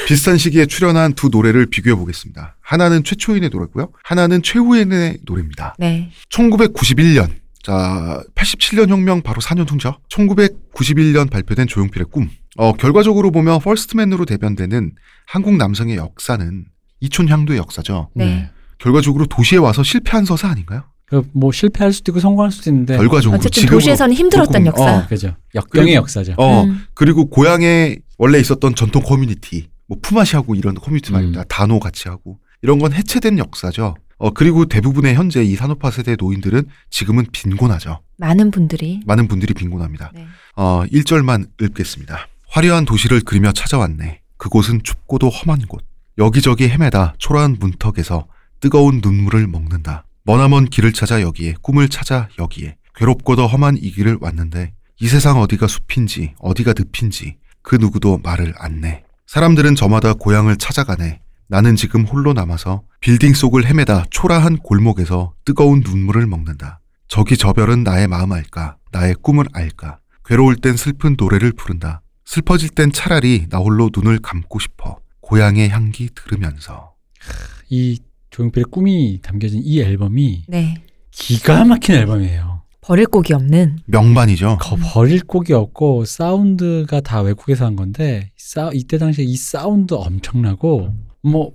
[0.09, 2.57] 비슷한 시기에 출연한 두 노래를 비교해 보겠습니다.
[2.61, 3.91] 하나는 최초인의 노래고요.
[4.03, 5.77] 하나는 최후인의 노래입니다.
[5.79, 6.11] 네.
[6.31, 7.29] 1991년
[7.63, 9.97] 자, 87년 혁명 바로 4년 후죠.
[10.11, 12.31] 1991년 발표된 조용필의 꿈.
[12.57, 14.93] 어, 결과적으로 보면 First Man으로 대변되는
[15.27, 16.65] 한국 남성의 역사는
[17.01, 18.11] 이촌향도의 역사죠.
[18.15, 18.51] 네.
[18.79, 20.85] 결과적으로 도시에 와서 실패한 서사 아닌가요?
[21.07, 22.97] 그뭐 실패할 수도 있고 성공할 수도 있는데.
[22.97, 24.99] 결과적으로 어쨌든 도시에서는 힘들었던 역사.
[24.99, 25.37] 어, 그죠.
[25.55, 26.35] 역경의 역사죠.
[26.39, 26.87] 어, 음.
[26.95, 31.15] 그리고 고향에 원래 있었던 전통 커뮤니티, 뭐 품앗이하고 이런 커뮤니티 음.
[31.15, 31.45] 말입니다.
[31.45, 33.97] 단오 같이 하고 이런 건 해체된 역사죠.
[34.19, 38.01] 어, 그리고 대부분의 현재 이 산업화 세대 노인들은 지금은 빈곤하죠.
[38.19, 39.01] 많은 분들이.
[39.07, 40.11] 많은 분들이 빈곤합니다.
[40.15, 40.27] 네.
[40.57, 42.29] 어, 1절만 읽겠습니다.
[42.49, 44.21] 화려한 도시를 그리며 찾아왔네.
[44.37, 45.83] 그곳은 춥고도 험한 곳.
[46.19, 48.27] 여기저기 헤매다 초라한 문턱에서
[48.61, 50.05] 뜨거운 눈물을 먹는다.
[50.25, 52.77] 머나먼 길을 찾아 여기에, 꿈을 찾아 여기에.
[52.97, 58.83] 괴롭고도 험한 이 길을 왔는데 이 세상 어디가 숲인지 어디가 늪인지 그 누구도 말을 안
[58.83, 59.03] 내.
[59.27, 61.21] 사람들은 저마다 고향을 찾아가네.
[61.51, 66.79] 나는 지금 홀로 남아서 빌딩 속을 헤매다 초라한 골목에서 뜨거운 눈물을 먹는다.
[67.09, 68.77] 저기 저 별은 나의 마음 알까?
[68.93, 69.99] 나의 꿈을 알까?
[70.25, 72.03] 괴로울 땐 슬픈 노래를 부른다.
[72.25, 74.99] 슬퍼질 땐 차라리 나 홀로 눈을 감고 싶어.
[75.23, 76.95] 고향의 향기 들으면서.
[77.69, 77.99] 이
[78.31, 80.85] 조용필의 꿈이 담겨진 이 앨범이 네.
[81.11, 82.63] 기가 막힌 앨범이에요.
[82.81, 83.81] 버릴 곡이 없는.
[83.87, 84.59] 명반이죠.
[84.61, 91.10] 거 버릴 곡이 없고 사운드가 다 외국에서 한 건데 사, 이때 당시에 이 사운드 엄청나고
[91.23, 91.53] 뭐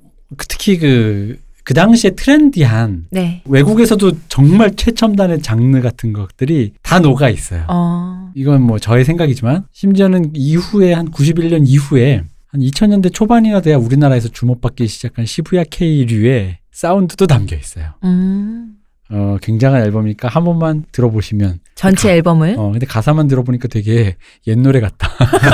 [0.48, 3.42] 특히 그, 그 당시에 trendy한 네.
[3.46, 7.66] 외국에서도 정말 최첨단의 장르 같은 것들이 다 녹아 있어요.
[7.70, 8.32] 어.
[8.36, 14.88] 이건 뭐 저의 생각이지만 심지어는 이후에 한 91년 이후에 한 2000년대 초반이나 돼야 우리나라에서 주목받기
[14.88, 17.94] 시작한 시부야 K류의 사운드도 담겨 있어요.
[18.04, 18.76] 음.
[19.10, 22.56] 어, 굉장한 앨범이니까 한 번만 들어보시면 전체 앨범을.
[22.58, 24.16] 어, 근데 가사만 들어보니까 되게
[24.48, 25.10] 옛 노래 같다.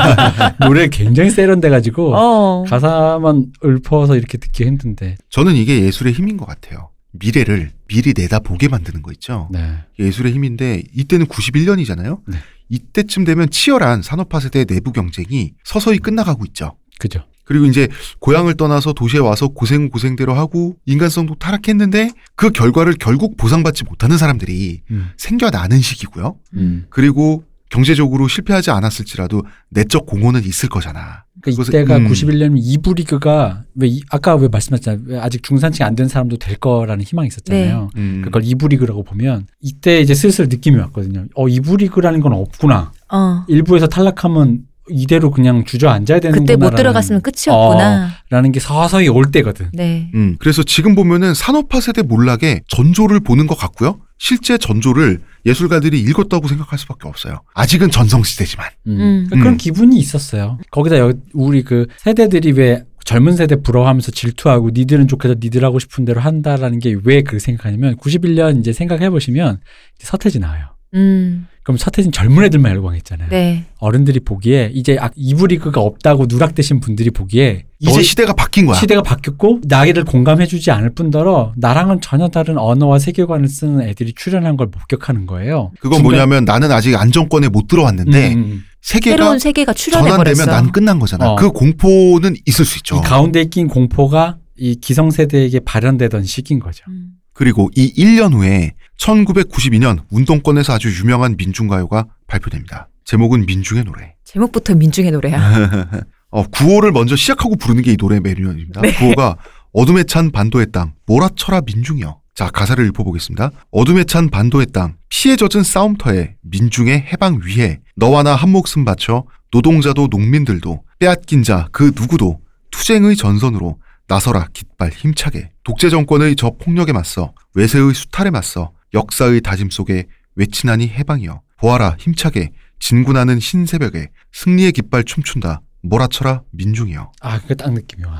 [0.66, 2.64] 노래 굉장히 세련돼가지고 어.
[2.68, 5.18] 가사만 읊어서 이렇게 듣기 힘든데.
[5.30, 6.92] 저는 이게 예술의 힘인 것 같아요.
[7.14, 9.50] 미래를 미리 내다보게 만드는 거 있죠.
[9.52, 9.74] 네.
[10.00, 12.20] 예술의 힘인데 이때는 91년이잖아요.
[12.28, 12.38] 네.
[12.70, 16.78] 이때쯤 되면 치열한 산업화 세대 내부 경쟁이 서서히 끝나가고 있죠.
[17.00, 17.26] 그죠.
[17.52, 17.90] 그리고 이제
[18.20, 24.84] 고향을 떠나서 도시에 와서 고생 고생대로 하고 인간성도 타락했는데 그 결과를 결국 보상받지 못하는 사람들이
[24.90, 25.10] 음.
[25.18, 26.38] 생겨나는 시기고요.
[26.54, 26.86] 음.
[26.90, 31.24] 그리고 경제적으로 실패하지 않았을지라도 내적 공허는 있을 거잖아.
[31.42, 32.08] 그러니까 이때가 음.
[32.10, 35.04] 91년 이부 리그가 왜 이- 아까 왜 말씀하셨잖아요.
[35.08, 37.90] 왜 아직 중산층 안 된 사람도 될 거라는 희망이 있었잖아요.
[37.98, 38.22] 음.
[38.24, 41.26] 그걸 이부 리그라고 보면 이때 이제 슬슬 느낌이 왔거든요.
[41.36, 42.92] 어 이부 리그라는 건 없구나.
[43.12, 43.44] 어.
[43.50, 44.62] 일부에서 탈락하면
[44.92, 46.40] 이대로 그냥 주저앉아야 되는구나.
[46.40, 48.12] 그때 못 들어갔으면 끝이었구나.
[48.30, 49.70] 라는 게 서서히 올 때거든.
[49.74, 50.10] 네.
[50.16, 54.00] 음, 그래서 지금 보면은 산업화 세대 몰락의 전조를 보는 것 같고요.
[54.18, 57.42] 실제 전조를 예술가들이 읽었다고 생각할 수밖에 없어요.
[57.56, 58.68] 아직은 전성시대지만.
[58.88, 58.92] 음.
[59.00, 59.28] 음.
[59.32, 59.58] 그런 음.
[59.58, 60.60] 기분이 있었어요.
[60.70, 66.06] 거기다 여, 우리 그 세대들이 왜 젊은 세대 부러워하면서 질투하고 니들은 좋게서 니들 하고 싶은
[66.06, 69.60] 대로 한다라는 게 왜 그렇게 생각하냐면 91년 이제 생각해 보시면
[70.00, 70.66] 서태지 나와요.
[70.94, 71.48] 음.
[71.64, 73.30] 그럼 서태지는 젊은 애들만 열광했잖아요.
[73.30, 73.66] 네.
[73.78, 78.78] 어른들이 보기에 이제 아, 이부 리그가 없다고 누락되신 분들이 보기에 이제 시대가 바뀐 거야.
[78.80, 84.68] 시대가 바뀌었고 나이를 공감해주지 않을 뿐더러 나랑은 전혀 다른 언어와 세계관을 쓰는 애들이 출연한 걸
[84.68, 85.72] 목격하는 거예요.
[85.80, 88.64] 그건 중간- 뭐냐면 나는 아직 안정권에 못 들어왔는데 음, 음.
[88.82, 90.52] 세계가 새로운 세계가 출현해 전환되면 버렸어.
[90.52, 91.32] 난 끝난 거잖아.
[91.32, 91.36] 어.
[91.36, 92.98] 그 공포는 있을 수 있죠.
[92.98, 96.84] 이 가운데 낀 공포가 이 기성세대에게 발현되던 시기인 거죠.
[96.88, 97.12] 음.
[97.42, 102.88] 그리고 이 1년 후에 1992년 운동권에서 아주 유명한 민중가요가 발표됩니다.
[103.04, 104.14] 제목은 민중의 노래.
[104.26, 105.90] 제목부터 민중의 노래야.
[106.30, 108.82] 어, 구호를 먼저 시작하고 부르는 게 이 노래 매력입니다.
[108.82, 108.94] 네.
[108.94, 109.38] 구호가
[109.74, 112.20] 어둠에 찬 반도의 땅, 몰아쳐라 민중이여.
[112.36, 113.50] 자, 가사를 읽어보겠습니다.
[113.72, 119.24] 어둠에 찬 반도의 땅, 피에 젖은 싸움터에 민중의 해방 위해 너와 나 한 목숨 바쳐
[119.52, 122.40] 노동자도 농민들도 빼앗긴 자 그 누구도
[122.70, 123.80] 투쟁의 전선으로
[124.12, 130.90] 나서라 깃발 힘차게 독재 정권의 저 폭력에 맞서 외세의 수탈에 맞서 역사의 다짐 속에 외치나니
[130.90, 138.20] 해방이여 보아라 힘차게 진군하는 신새벽에 승리의 깃발 춤춘다 몰아쳐라 민중이여 아, 그게 딱 느낌이 와.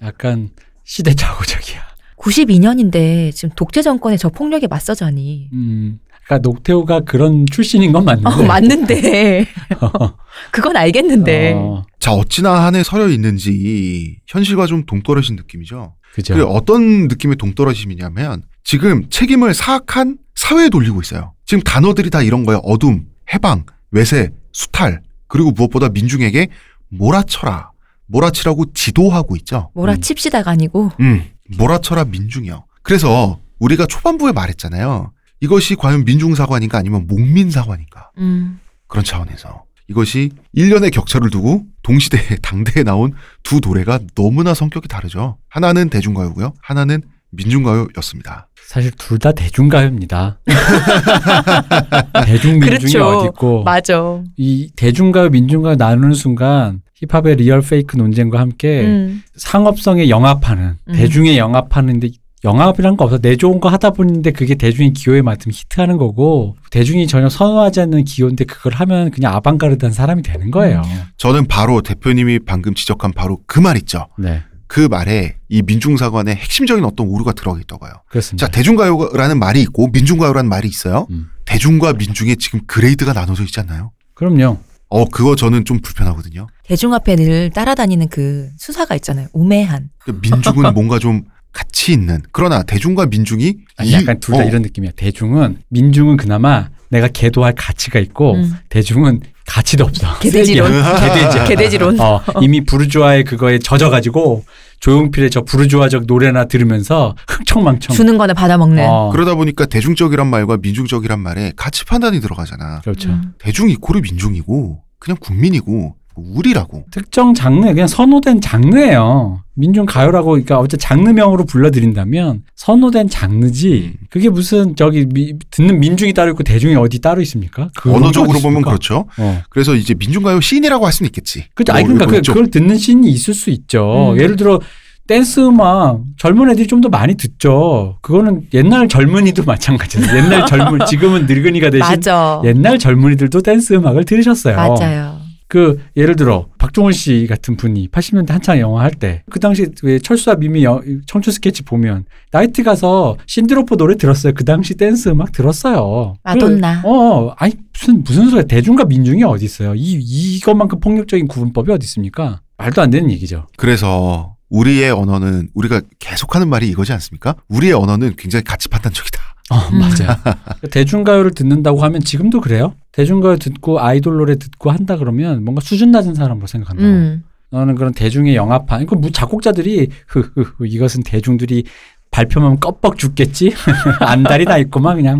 [0.00, 0.50] 약간
[0.84, 1.82] 시대착오적이야.
[2.18, 5.50] 92년인데 지금 독재 정권의 저 폭력에 맞서자니.
[5.52, 5.98] 음.
[6.26, 8.28] 그러니까 녹태우가 그런 출신인 건 맞는데.
[8.28, 9.46] 어, 맞는데.
[10.50, 11.52] 그건 알겠는데.
[11.54, 15.94] 어, 자 어찌나 한해 서려 있는지 현실과 좀 동떨어진 느낌이죠.
[16.14, 16.34] 그죠.
[16.34, 21.32] 그 어떤 느낌의 동떨어짐이냐면 지금 책임을 사악한 사회에 돌리고 있어요.
[21.44, 22.58] 지금 단어들이 다 이런 거예요.
[22.64, 26.48] 어둠, 해방, 외세, 수탈 그리고 무엇보다 민중에게
[26.88, 27.70] 몰아쳐라,
[28.06, 29.70] 몰아치라고 지도하고 있죠.
[29.74, 30.90] 몰아칩시다가 아니고.
[31.00, 31.22] 음,
[31.56, 32.64] 몰아쳐라 민중이요.
[32.82, 35.12] 그래서 우리가 초반부에 말했잖아요.
[35.40, 38.58] 이것이 과연 민중사관인가 아니면 목민사관인가 음.
[38.88, 43.12] 그런 차원에서 이것이 1년의 격차를 두고 동시대에 당대에 나온
[43.42, 45.38] 두 노래가 너무나 성격이 다르죠.
[45.48, 46.54] 하나는 대중가요고요.
[46.62, 48.48] 하나는 민중가요였습니다.
[48.68, 50.38] 사실 둘 다 대중가요입니다.
[52.24, 53.04] 대중 민중이 그렇죠.
[53.06, 54.22] 어디 있고 맞아.
[54.36, 59.22] 이 대중가요 민중가요 나누는 순간 힙합의 real fake 논쟁과 함께 음.
[59.36, 60.92] 상업성에 영합하는 음.
[60.92, 62.08] 대중에 영합하는 데
[62.46, 67.06] 영합이란 거 없어 내 좋은 거 하다 보는데 그게 대중의 기호에 맞으면 히트하는 거고 대중이
[67.08, 70.82] 전혀 선호하지 않는 기호인데 그걸 하면 그냥 아방가르드한 사람이 되는 거예요.
[71.16, 74.06] 저는 바로 대표님이 방금 지적한 바로 그 말 있죠.
[74.18, 77.92] 네 그 말에 이 민중사관의 핵심적인 어떤 오류가 들어가 있다고요.
[78.08, 78.46] 그렇습니다.
[78.46, 81.06] 자, 대중가요라는 말이 있고 민중가요라는 말이 있어요.
[81.10, 81.28] 음.
[81.44, 83.92] 대중과 민중의 지금 그레이드가 나눠져 있지 않나요?
[84.14, 84.58] 그럼요.
[84.88, 86.48] 어, 그거 저는 좀 불편하거든요.
[86.64, 89.28] 대중 앞에 늘 따라다니는 그 수사가 있잖아요.
[89.32, 89.90] 우매한.
[89.98, 91.22] 그 민중은 뭔가 좀
[91.56, 94.90] 가치 있는 그러나 대중과 민중이 아니, 이- 약간 둘다 어, 이런 느낌이야.
[94.94, 98.56] 대중은 민중은 그나마 내가 계도할 가치가 있고 음.
[98.68, 100.18] 대중은 가치도 없어.
[100.20, 100.70] 개돼지론.
[101.00, 101.44] 개돼지야.
[101.48, 101.98] 개돼지론.
[102.00, 104.44] 어, 이미 부르주아의 그거에 젖어가지고
[104.80, 107.96] 조용필의 저 부르주아적 노래나 들으면서 흥청망청.
[107.96, 108.84] 주는 거나 받아먹는.
[108.86, 112.80] 어, 그러다 보니까 대중적이란 말과 민중적이란 말에 가치 판단이 들어가잖아.
[112.82, 113.08] 그렇죠.
[113.08, 113.32] 음.
[113.38, 116.84] 대중 이코르 민중이고 그냥 국민이고 우리라고.
[116.90, 119.40] 특정 장르 그냥 선호된 장르예요.
[119.54, 123.92] 민중 가요라고 그러니까 어째 장르명으로 불러드린다면 선호된 장르지.
[123.94, 124.06] 음.
[124.10, 127.68] 그게 무슨 저기 미- 듣는 민중이 따로 있고 대중이 어디 따로 있습니까?
[127.86, 128.62] 언어적으로 보면?
[128.62, 129.06] 그렇죠.
[129.18, 129.42] 어.
[129.50, 131.44] 그래서 이제 민중 가요 씬이라고 할 수는 있겠지.
[131.54, 131.72] 그죠.
[131.72, 132.34] 아니 뭐 그러니까 그, 쪽.
[132.34, 134.12] 그걸 듣는 씬이 있을 수 있죠.
[134.12, 134.20] 음.
[134.20, 134.60] 예를 들어
[135.06, 137.96] 댄스 음악 젊은 애들이 좀 더 많이 듣죠.
[138.02, 140.06] 그거는 옛날 젊은이도 마찬가지예요.
[140.16, 142.42] 옛날 젊은 지금은 늙은이가 대신 맞아.
[142.44, 144.56] 옛날 젊은이들도 댄스 음악을 들으셨어요.
[144.56, 145.15] 맞아요.
[145.48, 149.98] 그 예를 들어 박중훈 씨 같은 분이 80년대 한창 영화 할 때 그 당시 왜
[149.98, 154.32] 철수와 미미 여- 청춘 스케치 보면 나이트 가서 신디 로퍼 노래 들었어요.
[154.34, 156.14] 그 당시 댄스 음악 들었어요.
[156.24, 156.82] 마돈나.
[156.82, 158.44] 그, 어, 아니 무슨 무슨 소리야?
[158.44, 159.74] 대중과 민중이 어디 있어요?
[159.74, 159.92] 이
[160.36, 162.40] 이것만큼 폭력적인 구분법이 어디 있습니까?
[162.58, 163.46] 말도 안 되는 얘기죠.
[163.56, 167.34] 그래서 우리의 언어는 우리가 계속하는 말이 이거지 않습니까?
[167.48, 169.18] 우리의 언어는 굉장히 가치 판단적이다.
[169.50, 169.78] 어, 음.
[169.78, 170.16] 맞아요.
[170.72, 172.74] 대중가요를 듣는다고 하면 지금도 그래요.
[172.92, 176.88] 대중가요 듣고 아이돌 노래 듣고 한다 그러면 뭔가 수준 낮은 사람으로 생각한다고.
[176.88, 177.24] 음.
[177.50, 181.64] 나는 그런 대중의 영합한, 그 작곡자들이, 흐흐흐, 이것은 대중들이
[182.10, 183.54] 발표만 껍벅 죽겠지?
[184.00, 185.18] 안달이 나 있구만, 그냥.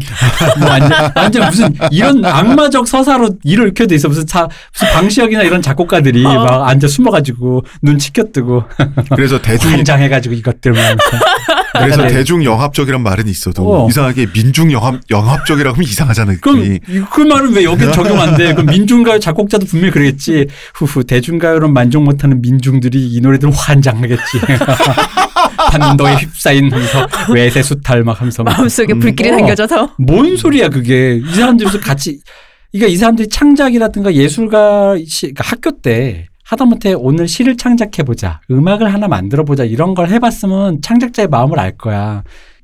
[0.58, 4.08] 뭐 완전, 완전 무슨 이런 악마적 서사로 일을 켜돼 있어.
[4.08, 6.44] 무슨 자, 무슨 방시혁이나 이런 작곡가들이 어.
[6.44, 8.64] 막 앉아 숨어가지고 눈 치켜뜨고
[9.14, 10.96] 그래서 대중 환장해가지고 이것들 막.
[11.78, 13.88] 그래서 약간 대중 영합적이란 말은 있어도 어.
[13.88, 16.36] 이상하게 민중 영합 영합적이라고 하면 이상하잖아.
[16.40, 16.78] 그럼
[17.10, 18.54] 그 말은 왜 여기 적용 안 돼?
[18.54, 20.46] 그럼 민중가요 작곡자도 분명히 그러겠지.
[20.74, 24.40] 후후 대중가요로 만족 못하는 민중들이 이 노래들 환장하겠지.
[25.78, 28.56] 판도에 휩싸인 하면서 외세 수탈 막 하면서 막.
[28.56, 29.00] 마음속에 음.
[29.00, 29.36] 불길이 어.
[29.36, 29.94] 당겨져서.
[29.98, 31.16] 뭔 소리야 그게?
[31.16, 32.20] 이 사람들이 무슨 같이
[32.72, 38.92] 그러니까 이 사람들이 창작이라든가 예술가 시, 그러니까 학교 때 하다못해 오늘 시를 창작해 보자, 음악을
[38.92, 42.22] 하나 만들어 보자 이런 걸 해봤으면 창작자의 마음을 알 거야.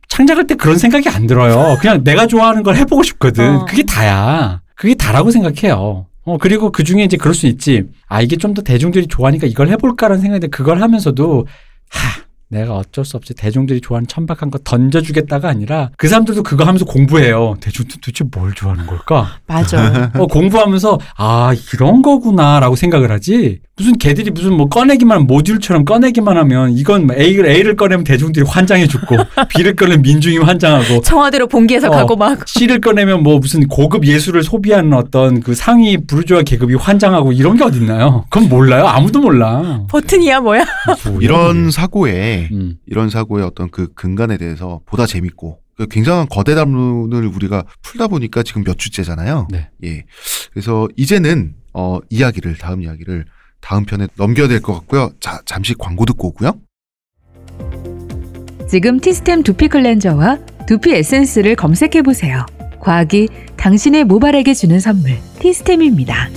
[0.08, 1.78] 창작할 때 그런 생각이 안 들어요.
[1.80, 3.56] 그냥 내가 좋아하는 걸 해보고 싶거든.
[3.56, 3.64] 어.
[3.64, 4.60] 그게 다야.
[4.76, 6.06] 그게 다라고 생각해요.
[6.24, 7.84] 어, 그리고 그 중에 이제 그럴 수 있지.
[8.08, 11.46] 아, 이게 좀 더 대중들이 좋아하니까 이걸 해볼까라는 생각인데 그걸 하면서도,
[11.90, 12.22] 하,
[12.53, 17.57] 내가 어쩔 수 없이 대중들이 좋아하는 천박한 거 던져주겠다가 아니라 그 사람들도 그거 하면서 공부해요.
[17.61, 19.38] 대중들 도대체 뭘 좋아하는 걸까?
[19.46, 20.11] 맞아.
[20.14, 26.37] 어, 공부하면서 아 이런 거구나라고 생각을 하지 무슨 걔들이 무슨 뭐 꺼내기만 하면 모듈처럼 꺼내기만
[26.37, 29.16] 하면 이건 뭐 A를 A를 꺼내면 대중들이 환장해 죽고
[29.51, 31.91] B를 꺼내면 민중이 환장하고 청와대로 봉기해서 어.
[31.91, 32.47] 가고 막.
[32.47, 37.64] C를 꺼내면 뭐 무슨 고급 예술을 소비하는 어떤 그 상위 부르주아 계급이 환장하고 이런 게
[37.64, 38.24] 어딨나요?
[38.30, 38.87] 그건 몰라요.
[38.87, 39.85] 아무도 몰라.
[39.91, 40.64] 버튼이야 뭐야?
[41.20, 42.49] 이런 사고에 그게.
[42.53, 42.76] 음.
[42.87, 48.43] 이런 사고의 어떤 그 근간에 대해서 보다 재밌고 그 굉장한 거대 담론을 우리가 풀다 보니까
[48.43, 49.49] 지금 몇 주째잖아요.
[49.51, 49.70] 네.
[49.85, 50.05] 예.
[50.53, 53.24] 그래서 이제는 어 이야기를 다음 이야기를
[53.62, 55.12] 다음 편에 넘겨야 될 것 같고요.
[55.20, 56.52] 자 잠시 광고 듣고 오고요.
[58.68, 62.44] 지금 티스템 두피 클렌저와 두피 에센스를 검색해 보세요.
[62.80, 66.28] 과학이 당신의 모발에게 주는 선물 티스템입니다.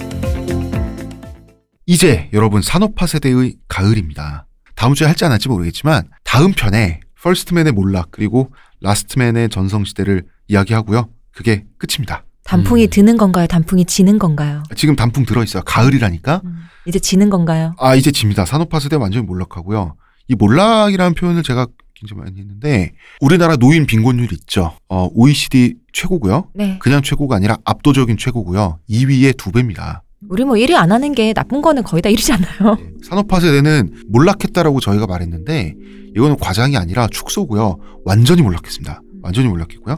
[1.86, 4.48] 이제 여러분 산업화 세대의 가을입니다.
[4.76, 8.52] 다음 주에 할지 안 할지 모르겠지만 다음 편에 first man의 몰락 그리고
[8.82, 11.10] last man의 전성시대를 이야기하고요.
[11.32, 12.24] 그게 끝입니다.
[12.46, 12.90] 단풍이 음.
[12.90, 13.48] 드는 건가요?
[13.48, 14.64] 단풍이 지는 건가요?
[14.76, 15.64] 지금 단풍 들어있어요.
[15.66, 16.42] 가을이라니까.
[16.46, 16.60] 음.
[16.86, 17.76] 이제 지는 건가요?
[17.80, 18.46] 아 이제 집니다.
[18.46, 19.96] 산업화 세대 완전히 몰락하고요.
[20.28, 21.66] 이 몰락이라는 표현을 제가
[21.96, 24.74] 굉장히 많이 했는데 우리나라 노인 빈곤율 있죠.
[24.88, 26.50] 어, OECD 최고고요.
[26.54, 26.78] 네.
[26.80, 28.80] 그냥 최고가 아니라 압도적인 최고고요.
[28.90, 30.04] 2위의 두 배입니다.
[30.30, 33.04] 우리 뭐 1위 안 하는 게 나쁜 거는 거의 다 1위잖아요.
[33.06, 35.74] 산업화 세대는 몰락했다라고 저희가 말했는데
[36.16, 37.78] 이거는 과장이 아니라 축소고요.
[38.06, 39.02] 완전히 몰락했습니다.
[39.26, 39.98] 완전히 몰락했고요.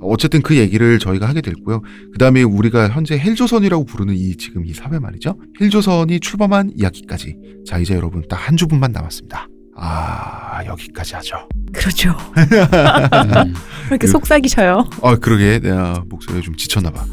[0.00, 1.80] 어쨌든 그 얘기를 저희가 하게 됐고요.
[2.12, 5.36] 그 다음에 우리가 현재 헬조선이라고 부르는 이 지금 이 사회 말이죠.
[5.60, 7.36] 헬조선이 출범한 이야기까지.
[7.66, 9.48] 자 이제 여러분 딱 한 주분만 남았습니다.
[9.78, 11.48] 아 여기까지 하죠.
[11.72, 12.14] 그렇죠.
[13.88, 14.88] 이렇게 그- 속삭이셔요?
[15.02, 17.04] 아 그러게 내가 목소리가 좀 지쳤나봐.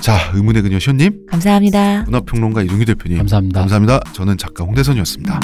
[0.00, 2.04] 자 의문의 그녀 시온님, 감사합니다.
[2.04, 3.18] 문화평론가 이동규 대표님.
[3.18, 3.60] 감사합니다.
[3.60, 4.00] 감사합니다.
[4.12, 5.40] 저는 작가 홍대선이었습니다.